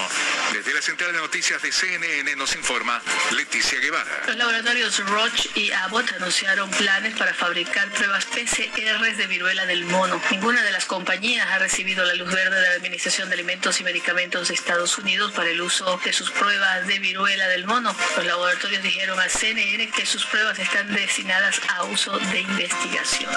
[0.53, 4.25] Desde la central de noticias de CNN nos informa Leticia Guevara.
[4.27, 10.21] Los laboratorios Roche y Abbott anunciaron planes para fabricar pruebas PCR de viruela del mono.
[10.31, 13.85] Ninguna de las compañías ha recibido la luz verde de la Administración de Alimentos y
[13.85, 17.95] Medicamentos de Estados Unidos para el uso de sus pruebas de viruela del mono.
[18.17, 23.31] Los laboratorios dijeron a CNN que sus pruebas están destinadas a uso de investigación.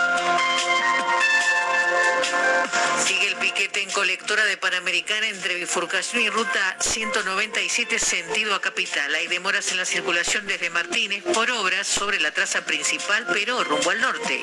[3.06, 9.15] Sigue el piquete en colectora de Panamericana entre bifurcación y ruta 197 sentido a Capital.
[9.15, 13.89] Hay demoras en la circulación desde Martínez por obras sobre la traza principal, pero rumbo
[13.89, 14.41] al norte.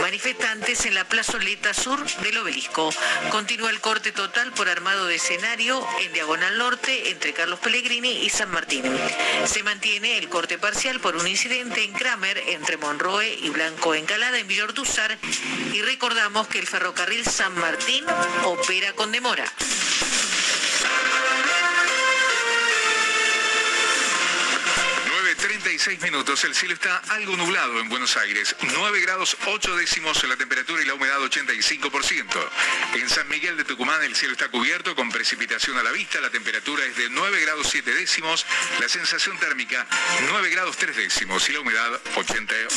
[0.00, 2.90] Manifestantes en la plazoleta sur del obelisco.
[3.30, 8.30] Continúa el corte total por armado de escenario en diagonal norte entre Carlos Pellegrini y
[8.30, 8.84] San Martín.
[9.46, 14.38] Se mantiene el corte parcial por un incidente en Kramer entre Monroe y Blanco Encalada
[14.38, 15.16] en Villordúzar
[15.72, 18.04] y recordamos que el ferrocarril San Martín
[18.44, 19.44] opera con demora.
[25.74, 26.44] 36 minutos.
[26.44, 28.54] El cielo está algo nublado en Buenos Aires.
[28.62, 32.48] 9 grados 8 décimos la temperatura y la humedad 85%.
[32.94, 36.20] En San Miguel de Tucumán el cielo está cubierto con precipitación a la vista.
[36.20, 38.46] La temperatura es de 9 grados 7 décimos.
[38.78, 39.84] La sensación térmica
[40.30, 42.68] 9 grados 3 décimos y la humedad 80%.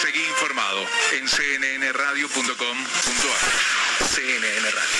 [0.00, 2.54] Seguí informado en cnnradio.com.ar.
[4.06, 4.98] CNN Radio.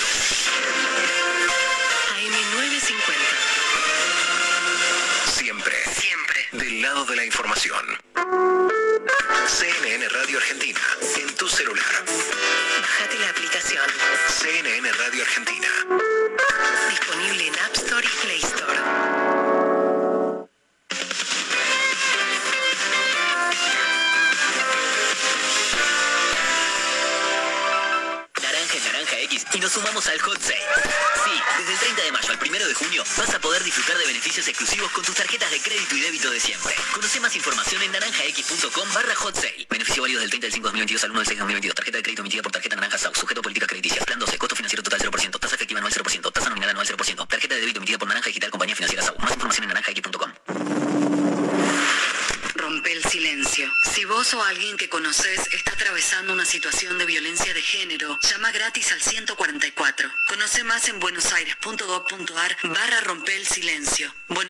[2.17, 3.54] AM950.
[6.59, 7.85] Del lado de la información.
[9.49, 10.81] CNN Radio Argentina.
[11.19, 12.05] En tu celular.
[12.81, 13.85] Bájate la aplicación.
[14.29, 15.64] CNN Radio Argentina.
[38.65, 39.67] naranjax.com barra hot sale.
[39.69, 41.75] Beneficio válido del 30 del 5 2022 al 1 del 6 2022.
[41.75, 43.15] Tarjeta de crédito emitida por tarjeta Naranja Sau.
[43.15, 44.05] Sujeto a políticas crediticias.
[44.05, 44.39] Plan 12.
[44.39, 45.39] Costo financiero total 0%.
[45.41, 46.33] Tasa efectiva anual 0%.
[46.33, 47.29] Tasa nominal anual 0%.
[47.29, 49.17] Tarjeta de débito emitida por Naranja Digital Compañía Financiera Sau.
[49.19, 50.33] Más información en naranjax.com.
[52.57, 53.71] Rompe el silencio.
[53.95, 58.51] Si vos o alguien que conoces está atravesando una situación de violencia de género, llama
[58.53, 60.11] gratis al 144.
[60.29, 64.15] Conoce más en buenosaires.gov.ar barra rompe el silencio.
[64.29, 64.49] Buen-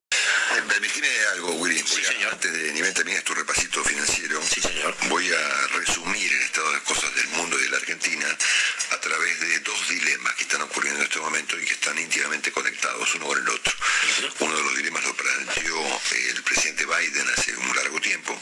[0.57, 1.83] Eh, Permitime algo, Willy.
[1.83, 4.94] Voy a- Antes de ni me termines tu repasito financiero, sí, señor.
[5.09, 8.27] voy a resumir el estado de cosas del mundo y de la Argentina
[8.90, 12.53] a través de dos dilemas que están ocurriendo en este momento y que están íntimamente
[12.53, 13.74] conectados uno con el otro.
[14.40, 18.38] Uno de los dilemas lo planteó el presidente Biden hace un largo tiempo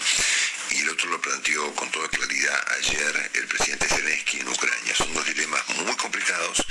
[0.70, 4.94] y el otro lo planteó con toda claridad ayer el presidente Zelensky en Ucrania.
[4.96, 6.64] Son dos dilemas muy complicados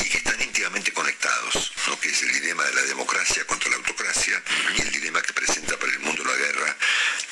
[0.00, 1.98] y que están íntimamente conectados, ¿no?
[2.00, 4.42] que es el dilema de la democracia contra la autocracia
[4.76, 6.76] y el dilema que presenta para el mundo la guerra,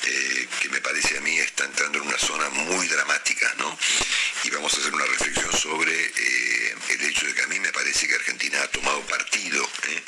[0.03, 3.77] eh, que me parece a mí está entrando en una zona muy dramática, ¿no?
[4.43, 7.71] Y vamos a hacer una reflexión sobre eh, el hecho de que a mí me
[7.71, 10.03] parece que Argentina ha tomado partido ¿eh?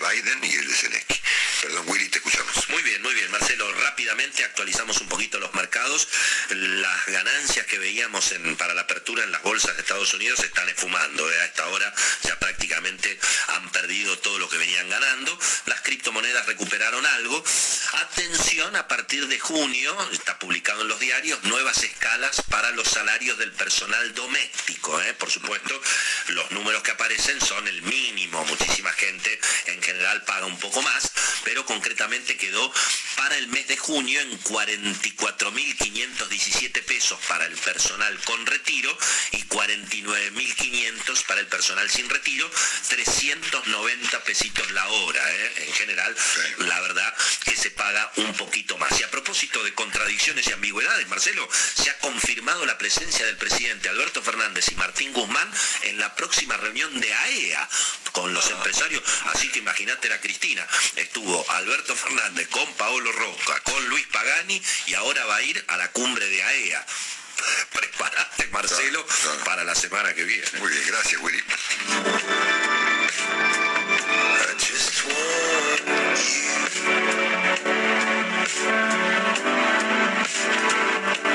[0.00, 1.20] Biden y el de Zelensky.
[1.62, 2.68] Perdón, Willy, te escuchamos.
[2.68, 3.72] Muy bien, muy bien, Marcelo.
[3.72, 6.06] Rápidamente actualizamos un poquito los mercados.
[6.50, 10.46] Las ganancias que veíamos en, para la apertura en las bolsas de Estados Unidos se
[10.46, 11.30] están esfumando.
[11.32, 11.40] ¿eh?
[11.40, 15.36] A esta hora ya prácticamente han perdido todo lo que venían ganando.
[15.66, 17.42] Las criptomonedas recuperaron algo.
[17.94, 23.38] Atención, a partir de junio, está publicado en los diarios, nuevas escalas para los salarios
[23.38, 25.00] del personal doméstico.
[25.00, 25.14] ¿eh?
[25.14, 25.80] Por supuesto,
[26.28, 28.44] los números que aparecen son el mínimo.
[28.44, 31.10] Muchísima gente en general paga un poco más,
[31.44, 32.72] pero concretamente quedó
[33.16, 38.96] para el mes de junio en 44.517 pesos para el personal con retiro
[39.32, 42.50] y 49.500 para el personal sin retiro,
[42.88, 45.32] 390 pesitos la hora.
[45.32, 45.64] ¿eh?
[45.66, 46.14] En general,
[46.58, 49.00] la verdad que se paga un poquito más.
[49.00, 53.88] Y a propósito de contradicciones y ambigüedades, Marcelo, se ha confirmado la presencia del presidente
[53.88, 55.50] Alberto Fernández y Martín Guzmán
[55.84, 57.66] en la próxima reunión de AEA
[58.12, 59.02] con los empresarios.
[59.32, 60.68] Así que imagínate la Cristina.
[60.96, 65.78] Estuvo Alberto Fernández con Paolo Roca, con Luis Pagani y ahora va a ir a
[65.78, 66.86] la cumbre de AEA.
[67.72, 69.06] Prepárate, Marcelo,
[69.44, 70.46] para la semana que viene.
[70.58, 71.42] Muy bien, gracias, Willy.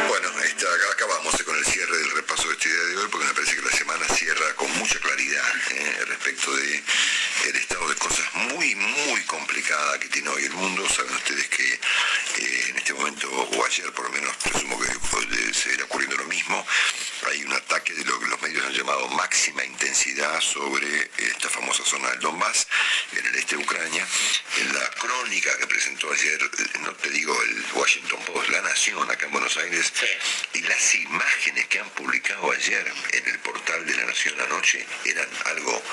[0.08, 3.34] Bueno, esta, acabamos con el cierre del repaso de este día de hoy porque me
[3.34, 6.84] parece que la semana cierra con mucha claridad eh, respecto de
[7.48, 10.88] el estado de cosas muy, muy complicada que tiene hoy el mundo.
[10.90, 15.54] Saben ustedes que eh, en este momento, o ayer por lo menos, presumo que puede
[15.54, 16.66] seguir ocurriendo lo mismo,
[17.30, 21.84] hay un ataque de lo que los medios han llamado máxima intensidad sobre esta famosa
[21.86, 22.68] zona del Donbass,
[23.14, 24.06] en el este de Ucrania.
[24.58, 29.26] En la crónica que presentó ayer, no te digo el Washington Post, La Nación, acá
[29.26, 29.94] en Buenos Aires,
[30.54, 35.30] y las imágenes que han publicado ayer en el portal de La Nación anoche eran
[35.46, 35.84] algo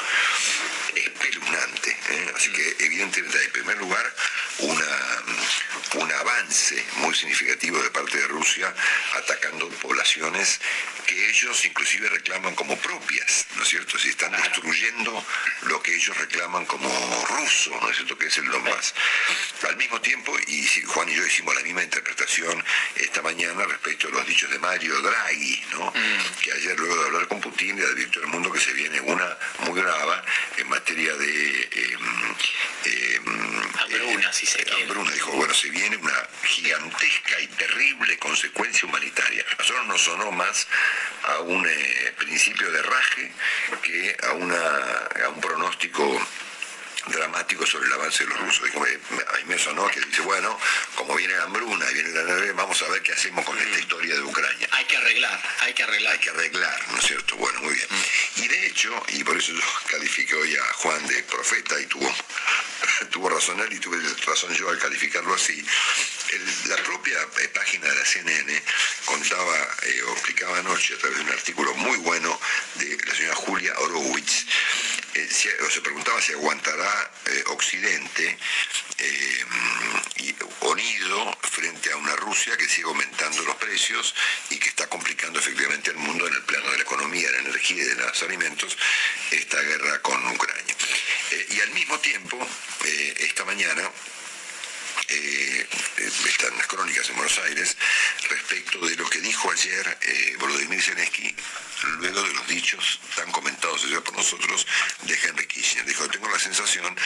[1.36, 1.90] espeluznante.
[1.90, 2.32] ¿eh?
[2.34, 4.14] Así que evidentemente, en primer lugar,
[4.58, 8.72] una, un avance muy significativo de parte de Rusia
[9.16, 10.60] atacando poblaciones
[11.06, 13.98] que ellos inclusive reclaman como propias, ¿no es cierto?
[13.98, 15.24] Si están destruyendo
[15.62, 16.88] lo que ellos reclaman como
[17.28, 18.18] ruso, ¿no es cierto?
[18.18, 18.94] Que es el Donbass.
[19.68, 22.05] Al mismo tiempo, y Juan y yo hicimos la misma interpretación
[23.36, 25.92] mañana respecto a los dichos de Mario Draghi, ¿no?
[26.40, 29.36] Que ayer luego de hablar con Putin le advirtió al mundo que se viene una
[29.60, 30.22] muy grave
[30.56, 31.60] en materia de...
[31.60, 31.96] Eh,
[32.86, 33.20] eh,
[33.78, 34.82] hambruna, si se quiere.
[34.82, 39.44] Hambruna, dijo, bueno, se viene una gigantesca y terrible consecuencia humanitaria.
[39.52, 40.66] A nosotros nos sonó más
[41.24, 43.32] a un eh, principio de raje
[43.82, 44.56] que a, una,
[45.24, 46.26] a un pronóstico
[47.06, 48.64] dramático sobre el avance de los rusos.
[48.64, 50.58] Dijo, me, a mí me sonó que dice, bueno,
[50.94, 53.78] como viene la hambruna y viene la nave, vamos a ver qué hacemos con esta
[53.78, 54.68] historia de Ucrania.
[54.72, 56.12] Hay que arreglar, hay que arreglar.
[56.12, 57.36] Hay que arreglar, ¿no es cierto?
[57.36, 57.88] Bueno, muy bien.
[58.36, 62.12] Y de hecho, y por eso yo califiqué hoy a Juan de profeta y tuvo,
[63.10, 65.64] tuvo razón él y tuve razón yo al calificarlo así,
[66.32, 68.62] el, la propia eh, página de la CNN
[69.04, 72.38] contaba eh, o explicaba anoche a través de un artículo muy bueno
[72.74, 74.46] de la señora Julia Horowitz,
[75.14, 76.95] eh, si, o se preguntaba si aguantará
[77.26, 78.38] eh, Occidente
[78.98, 79.44] eh,
[80.60, 84.14] unido frente a una Rusia que sigue aumentando los precios
[84.50, 87.48] y que está complicando efectivamente el mundo en el plano de la economía, de la
[87.48, 88.76] energía y de los alimentos,
[89.30, 90.74] esta guerra con Ucrania.
[91.50, 92.46] y al mismo tiempo,
[93.18, 93.90] esta mañana,
[95.08, 95.66] eh,
[96.28, 97.76] están las crónicas en Buenos Aires
[98.28, 101.34] respecto de lo que dijo ayer eh, Volodymyr Zelensky
[101.98, 104.66] luego de los dichos tan comentados ayer por nosotros
[105.02, 105.84] de Henry Kissinger.
[105.86, 106.96] Dijo, tengo la sensación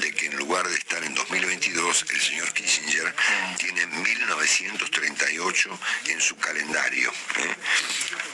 [0.00, 3.14] de que en lugar de estar en 2022, el señor Kissinger
[3.58, 7.12] tiene 1938 en su calendario.
[7.38, 7.54] ¿eh?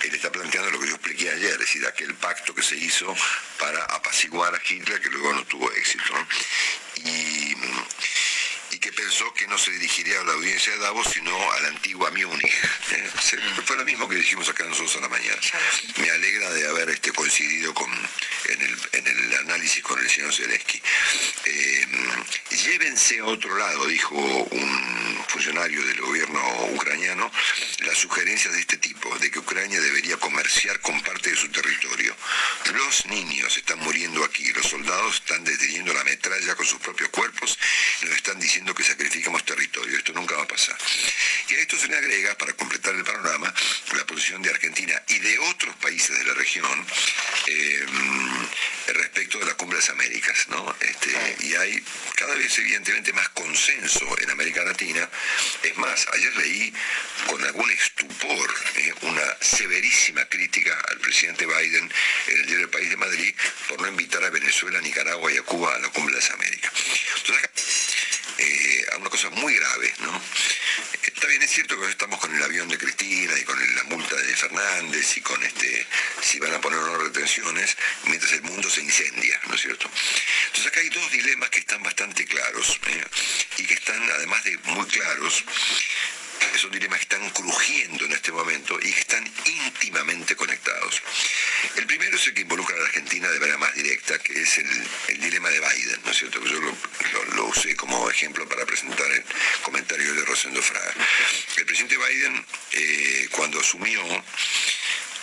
[0.05, 3.15] Él está planteando lo que yo expliqué ayer, es decir, aquel pacto que se hizo
[3.59, 6.15] para apaciguar a Hitler, que luego no tuvo éxito.
[7.05, 7.57] y
[8.81, 12.11] que pensó que no se dirigiría a la audiencia de Davos, sino a la antigua
[12.11, 12.45] Múnich.
[12.93, 13.11] ¿eh?
[13.23, 15.37] Se- Fue lo mismo que dijimos acá nosotros a la mañana.
[15.97, 20.33] Me alegra de haber este, coincidido con, en, el, en el análisis con el señor
[20.35, 20.81] Zelensky.
[21.45, 21.87] Eh,
[22.51, 26.41] llévense a otro lado, dijo un funcionario del gobierno
[26.73, 27.31] ucraniano,
[27.81, 32.17] las sugerencias de este tipo, de que Ucrania debería comerciar con parte de su territorio.
[32.73, 37.59] Los niños están muriendo aquí, los soldados están deteniendo la metralla con sus propios cuerpos
[38.03, 39.97] nos están diciendo que sacrificamos territorio.
[39.97, 40.77] Esto nunca va a pasar.
[41.49, 43.53] Y a esto se le agrega, para completar el panorama,
[43.97, 46.87] la posición de Argentina y de otros países de la región
[47.47, 47.87] eh,
[48.89, 50.47] respecto de la cumbre de las Américas.
[50.49, 50.75] ¿no?
[50.81, 51.83] Este, y hay
[52.17, 55.09] cada vez evidentemente más consenso en América Latina.
[55.63, 56.73] Es más, ayer leí
[57.27, 61.91] con algún estupor eh, una severísima crítica al presidente Biden
[62.29, 63.35] en el diario El País de Madrid
[63.69, 66.60] por no invitar a Venezuela, Nicaragua y a Cuba a la cumbre de las Américas.
[71.61, 75.21] Cierto que estamos con el avión de Cristina y con la multa de Fernández y
[75.21, 75.87] con este,
[76.23, 79.91] si van a poner o no retenciones, mientras el mundo se incendia, ¿no es cierto?
[80.47, 83.05] Entonces acá hay dos dilemas que están bastante claros ¿eh?
[83.59, 85.45] y que están, además de muy claros,
[86.57, 91.03] son dilemas que están crujiendo en este momento y que están íntimamente conectados.
[91.77, 94.59] El primero es el que involucra a la Argentina de manera más directa, que es
[94.59, 96.43] el, dilema de Biden, ¿no es cierto?
[96.45, 99.25] Yo lo, usé como ejemplo para presentar el
[99.63, 100.95] comentario de Rosendo Fraga.
[101.57, 104.01] El presidente Biden, eh, cuando asumió,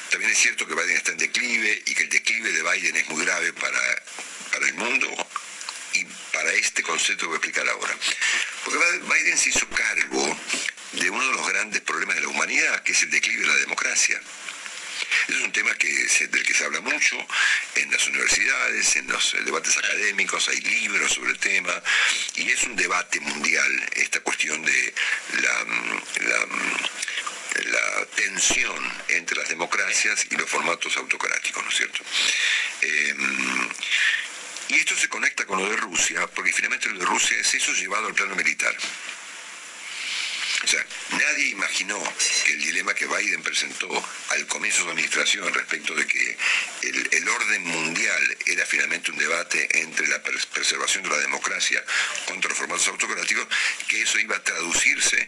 [0.09, 3.09] también es cierto que Biden está en declive y que el declive de Biden es
[3.09, 4.03] muy grave para,
[4.51, 5.27] para el mundo
[5.93, 7.97] y para este concepto que voy a explicar ahora.
[8.63, 10.38] Porque Biden se hizo cargo
[10.93, 13.55] de uno de los grandes problemas de la humanidad, que es el declive de la
[13.55, 14.19] democracia.
[15.27, 17.17] Es un tema que del que se habla mucho
[17.75, 21.81] en las universidades, en los debates académicos, hay libros sobre el tema,
[22.35, 24.93] y es un debate mundial esta cuestión de
[25.41, 25.65] la,
[26.29, 26.47] la,
[28.15, 32.03] tensión entre las democracias y los formatos autocráticos, ¿no es cierto?
[32.81, 33.69] Em,
[34.69, 37.73] y esto se conecta con lo de Rusia, porque finalmente lo de Rusia es eso
[37.73, 38.75] llevado al plano militar.
[40.63, 42.01] O sea, nadie imaginó
[42.45, 43.88] que el dilema que Biden presentó
[44.30, 46.38] al comienzo de su administración respecto de que
[46.82, 51.84] el, orden mundial era finalmente un debate entre la preservación de la democracia
[52.25, 53.47] contra los formatos autocráticos,
[53.88, 55.28] que eso iba a traducirse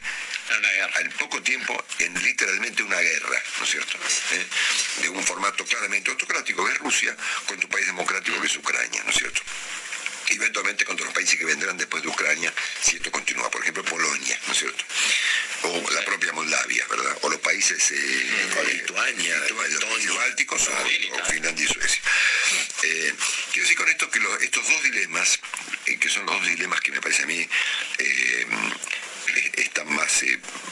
[0.95, 3.97] al poco tiempo en literalmente una guerra, ¿no es cierto?
[4.31, 4.45] ¿Eh?
[5.01, 9.03] De un formato claramente autocrático que es Rusia contra un país democrático que es Ucrania,
[9.03, 9.41] ¿no es cierto?
[10.35, 13.49] Eventualmente contra los países que vendrán después de Ucrania, si esto continúa.
[13.49, 14.83] Por ejemplo, Polonia, ¿no es cierto?
[15.63, 17.17] O la propia Moldavia, ¿verdad?
[17.21, 17.91] O los países...
[17.91, 18.29] Eh,
[18.73, 22.01] Lituania, los bálticos o, Finlandia y Suecia.
[22.83, 23.13] Eh,
[23.51, 25.39] quiero decir con esto que estos dos dilemas,
[25.85, 27.47] eh, que son los dos dilemas que me parece a mí
[29.57, 30.23] están más,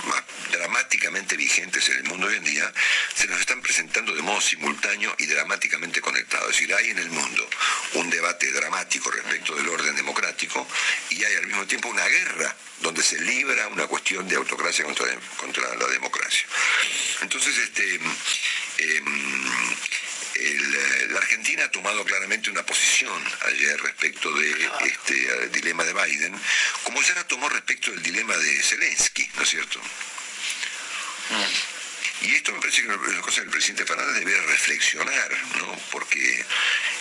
[0.06, 0.24] más
[0.58, 2.72] dramáticamente vigentes en el mundo hoy en día,
[3.16, 6.50] se nos están presentando de modo simultáneo y dramáticamente conectados.
[6.50, 7.48] Es decir, hay en el mundo
[7.94, 10.68] un debate dramático respecto del orden democrático
[11.10, 15.06] y hay al mismo tiempo una guerra donde se libra una cuestión de autocracia contra,
[15.38, 16.46] contra la democracia.
[17.22, 18.00] Entonces, este,
[18.78, 19.46] em,
[21.10, 26.40] la Argentina ha tomado claramente una posición ayer respecto de este dilema de Biden,
[26.84, 29.82] como ya la tomó respecto del dilema de Zelensky, ¿no es cierto?
[32.22, 35.80] Y esto me parece que es cosa que el presidente Fernández debe reflexionar, ¿no?
[35.92, 36.46] Porque,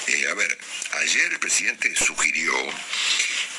[0.08, 0.58] eh, a ver,
[1.00, 2.52] ayer el presidente sugirió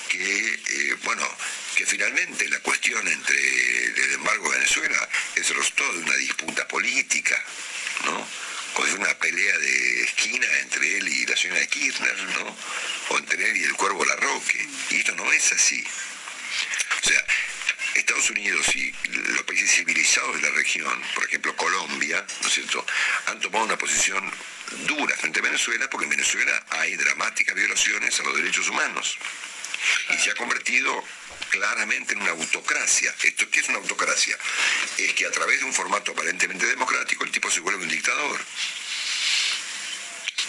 [0.10, 1.28] que, eh, bueno,
[1.76, 7.44] que finalmente la cuestión entre el embargo de Venezuela es rostro de una disputa política,
[8.06, 8.28] ¿no?
[8.76, 12.58] O es una pelea de esquina entre él y la señora Kirchner, ¿no?
[13.10, 14.68] O entre él y el cuervo Larroque.
[14.92, 15.84] Y esto no es así.
[17.04, 17.26] O sea,
[18.00, 18.94] Estados Unidos y
[19.32, 22.86] los países civilizados de la región, por ejemplo Colombia, ¿no es cierto?,
[23.28, 24.32] han tomado una posición
[24.86, 29.18] dura frente a Venezuela porque en Venezuela hay dramáticas violaciones a los derechos humanos
[30.10, 31.04] y se ha convertido
[31.50, 33.14] claramente en una autocracia.
[33.24, 34.38] ¿Esto qué es una autocracia?
[34.98, 38.40] Es que a través de un formato aparentemente democrático el tipo se vuelve un dictador.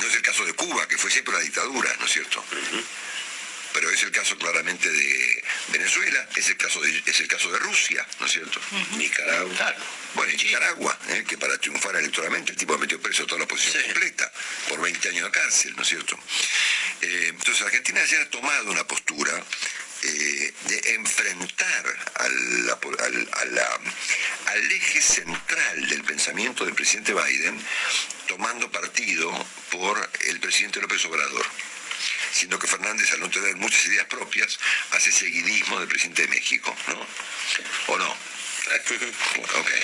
[0.00, 2.44] No es el caso de Cuba, que fue siempre una dictadura, ¿no es cierto?
[3.72, 7.58] Pero es el caso claramente de Venezuela, es el caso de, es el caso de
[7.58, 8.60] Rusia, ¿no es cierto?
[8.96, 9.74] Nicaragua.
[10.14, 11.24] Bueno, Nicaragua, ¿eh?
[11.28, 14.32] que para triunfar electoralmente el tipo ha metido preso a toda la oposición completa,
[14.68, 16.18] por 20 años de cárcel, ¿no es cierto?
[17.02, 19.32] Eh, entonces Argentina ya ha tomado una postura
[20.02, 22.78] eh, de enfrentar al,
[24.46, 27.60] al, eje central del pensamiento del presidente Biden,
[28.26, 29.30] tomando partido
[29.70, 31.46] por el presidente López Obrador
[32.32, 34.58] siendo que Fernández, al no tener muchas ideas propias,
[34.92, 37.06] hace seguidismo del presidente de México, ¿no?
[37.94, 38.28] ¿O no?
[38.68, 39.80] Okay.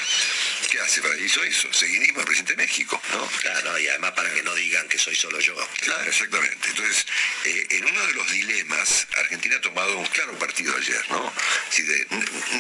[0.71, 1.43] ¿Qué hace para eso?
[1.43, 3.27] Eso, seguidismo del presidente de México, ¿no?
[3.41, 5.55] Claro, y además para que no digan que soy solo yo.
[5.81, 6.69] Claro, exactamente.
[6.69, 7.07] Entonces,
[7.45, 11.33] eh, en uno de los dilemas, Argentina ha tomado un claro partido ayer, ¿no?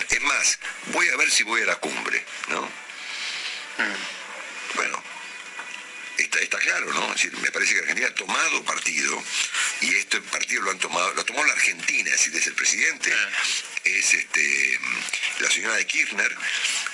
[0.08, 2.62] es más, voy a ver si voy a la cumbre, ¿no?
[2.62, 4.76] Mm.
[4.76, 5.02] Bueno,
[6.40, 7.14] está, claro, ¿no?
[7.40, 9.22] me parece que Argentina ha tomado partido
[9.80, 13.12] y este partido lo han tomado, lo tomó la Argentina, es decir, desde el presidente
[13.12, 13.30] ah.
[13.84, 14.80] es este,
[15.40, 16.36] la señora de Kirchner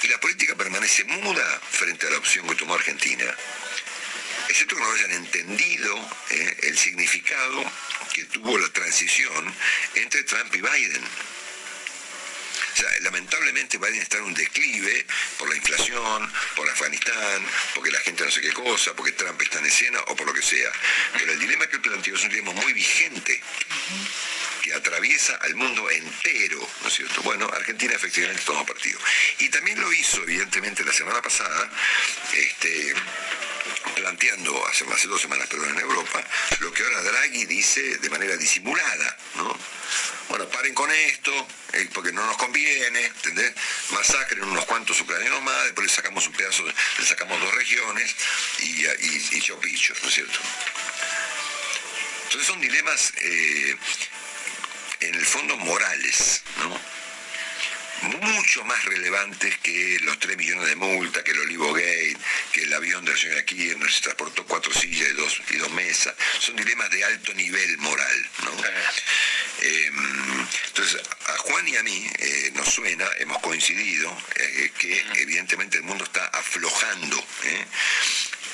[0.03, 3.25] y la política permanece muda frente a la opción que tomó Argentina.
[4.49, 7.73] Excepto que no hayan entendido eh, el significado
[8.13, 9.55] que tuvo la transición
[9.95, 11.05] entre Trump y Biden
[13.03, 15.07] lamentablemente Biden está en un declive
[15.39, 19.59] por la inflación, por Afganistán, porque la gente no sé qué cosa, porque Trump está
[19.59, 20.71] en escena o por lo que sea.
[21.19, 23.41] Pero el dilema que él planteó es un dilema muy vigente,
[24.63, 27.23] que atraviesa al mundo entero, ¿no es cierto?
[27.23, 28.99] Bueno, Argentina efectivamente tomó partido.
[29.39, 31.71] Y también lo hizo, evidentemente, la semana pasada,
[32.35, 32.95] este,
[33.95, 36.25] planteando, hace más de dos semanas, perdón, en Europa,
[36.61, 39.57] lo que ahora Draghi dice de manera disimulada, ¿no?
[40.29, 41.33] Bueno, paren con esto,
[41.73, 43.53] eh, porque no nos conviene, ¿entendés?
[43.91, 48.15] Masacren unos cuantos ucranianos más, después le sacamos un pedazo, le sacamos dos regiones
[48.61, 50.39] y, y, y yo ¿no es cierto?
[52.25, 53.77] Entonces son dilemas eh,
[55.01, 57.00] en el fondo morales, ¿no?
[58.03, 62.17] Mucho más relevantes que los 3 millones de multa, que el Olivo Gate,
[62.53, 65.71] que el avión de la señora Kirchner se transportó cuatro sillas y dos, y dos
[65.73, 66.15] mesas.
[66.39, 68.31] Son dilemas de alto nivel moral.
[68.45, 68.51] ¿no?
[69.63, 75.77] Em, entonces, a Juan y a mí eh, nos suena, hemos coincidido, eh, que evidentemente
[75.77, 77.23] el mundo está aflojando,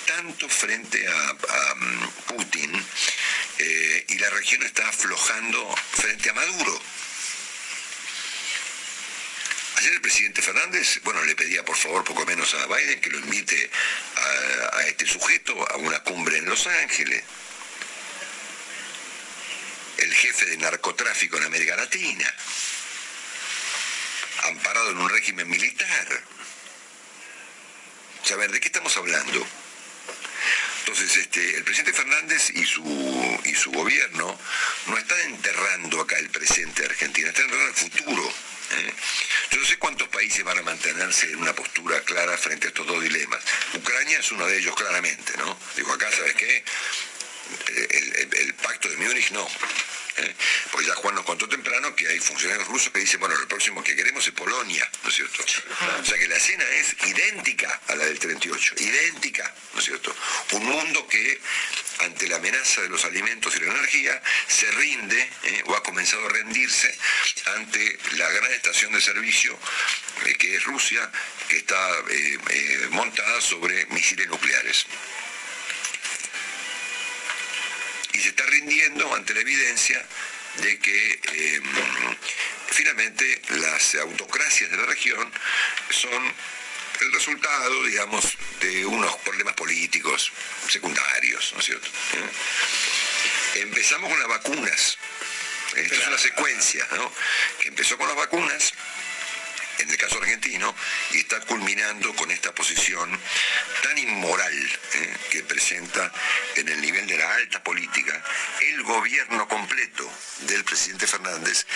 [0.06, 2.84] tanto frente a mm, Putin,
[3.58, 6.80] eh, y la región está aflojando frente a Maduro.
[9.76, 13.18] Ayer el presidente Fernández, bueno, le pedía por favor poco menos a Biden que lo
[13.18, 13.70] invite
[14.72, 17.22] a, este sujeto a una cumbre en Los Ángeles.
[19.98, 22.34] El jefe de narcotráfico en América Latina,
[24.44, 26.22] amparado en un régimen militar.
[28.24, 29.46] Saber, ¿de qué estamos hablando?
[30.80, 34.38] Entonces, este, el presidente Fernández y su, y su gobierno
[34.86, 38.32] no están enterrando acá el presente de Argentina, están enterrando el futuro.
[39.50, 42.86] Yo no sé cuántos países van a mantenerse en una postura clara frente a estos
[42.86, 43.40] dos dilemas.
[43.74, 45.58] Ucrania es uno de ellos claramente, ¿no?
[45.76, 46.64] Digo, acá, ¿sabes qué?
[47.90, 49.46] el, el pacto de Múnich no.
[50.16, 50.34] ¿eh?
[50.72, 53.82] Pues ya Juan nos contó temprano que hay funcionarios rusos que dicen, bueno, lo próximo
[53.82, 55.44] que queremos es Polonia, ¿no es cierto?
[56.00, 60.14] O sea que la escena es idéntica a la del 38, idéntica, ¿no es cierto?
[60.52, 61.40] Un mundo que
[62.00, 65.62] ante la amenaza de los alimentos y la energía se rinde ¿eh?
[65.66, 66.94] o ha comenzado a rendirse
[67.56, 69.58] ante la gran estación de servicio
[70.26, 71.10] eh, que es Rusia,
[71.48, 71.76] que está
[72.90, 74.86] montada sobre misiles nucleares.
[78.12, 80.02] y se está rindiendo ante la evidencia
[80.62, 81.20] de que
[82.68, 85.30] finalmente las autocracias de la región
[85.90, 86.34] son
[87.00, 90.32] el resultado, digamos, de unos problemas políticos
[90.68, 91.88] secundarios, ¿no es cierto?
[91.88, 93.60] ¿Eh?
[93.62, 94.98] Empezamos con las vacunas.
[95.74, 97.12] Esta es una secuencia, ¿no?
[97.60, 98.72] Que empezó con las vacunas,
[99.78, 100.74] en el caso argentino,
[101.12, 103.18] y está culminando con esta posición
[103.82, 106.12] tan inmoral eh, que presenta
[106.54, 108.22] en el nivel de la alta política
[108.60, 110.10] el gobierno completo
[110.40, 111.66] del presidente Fernández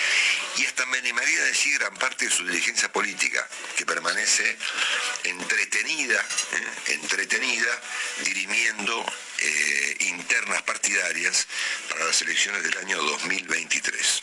[0.56, 3.46] y hasta me animaría a decir gran parte de su dirigencia política,
[3.76, 4.56] que permanece
[5.24, 6.20] entretenida,
[6.52, 7.80] eh, entretenida,
[8.24, 9.04] dirimiendo
[9.38, 11.46] eh, internas partidarias
[11.88, 14.22] para las elecciones del año 2023.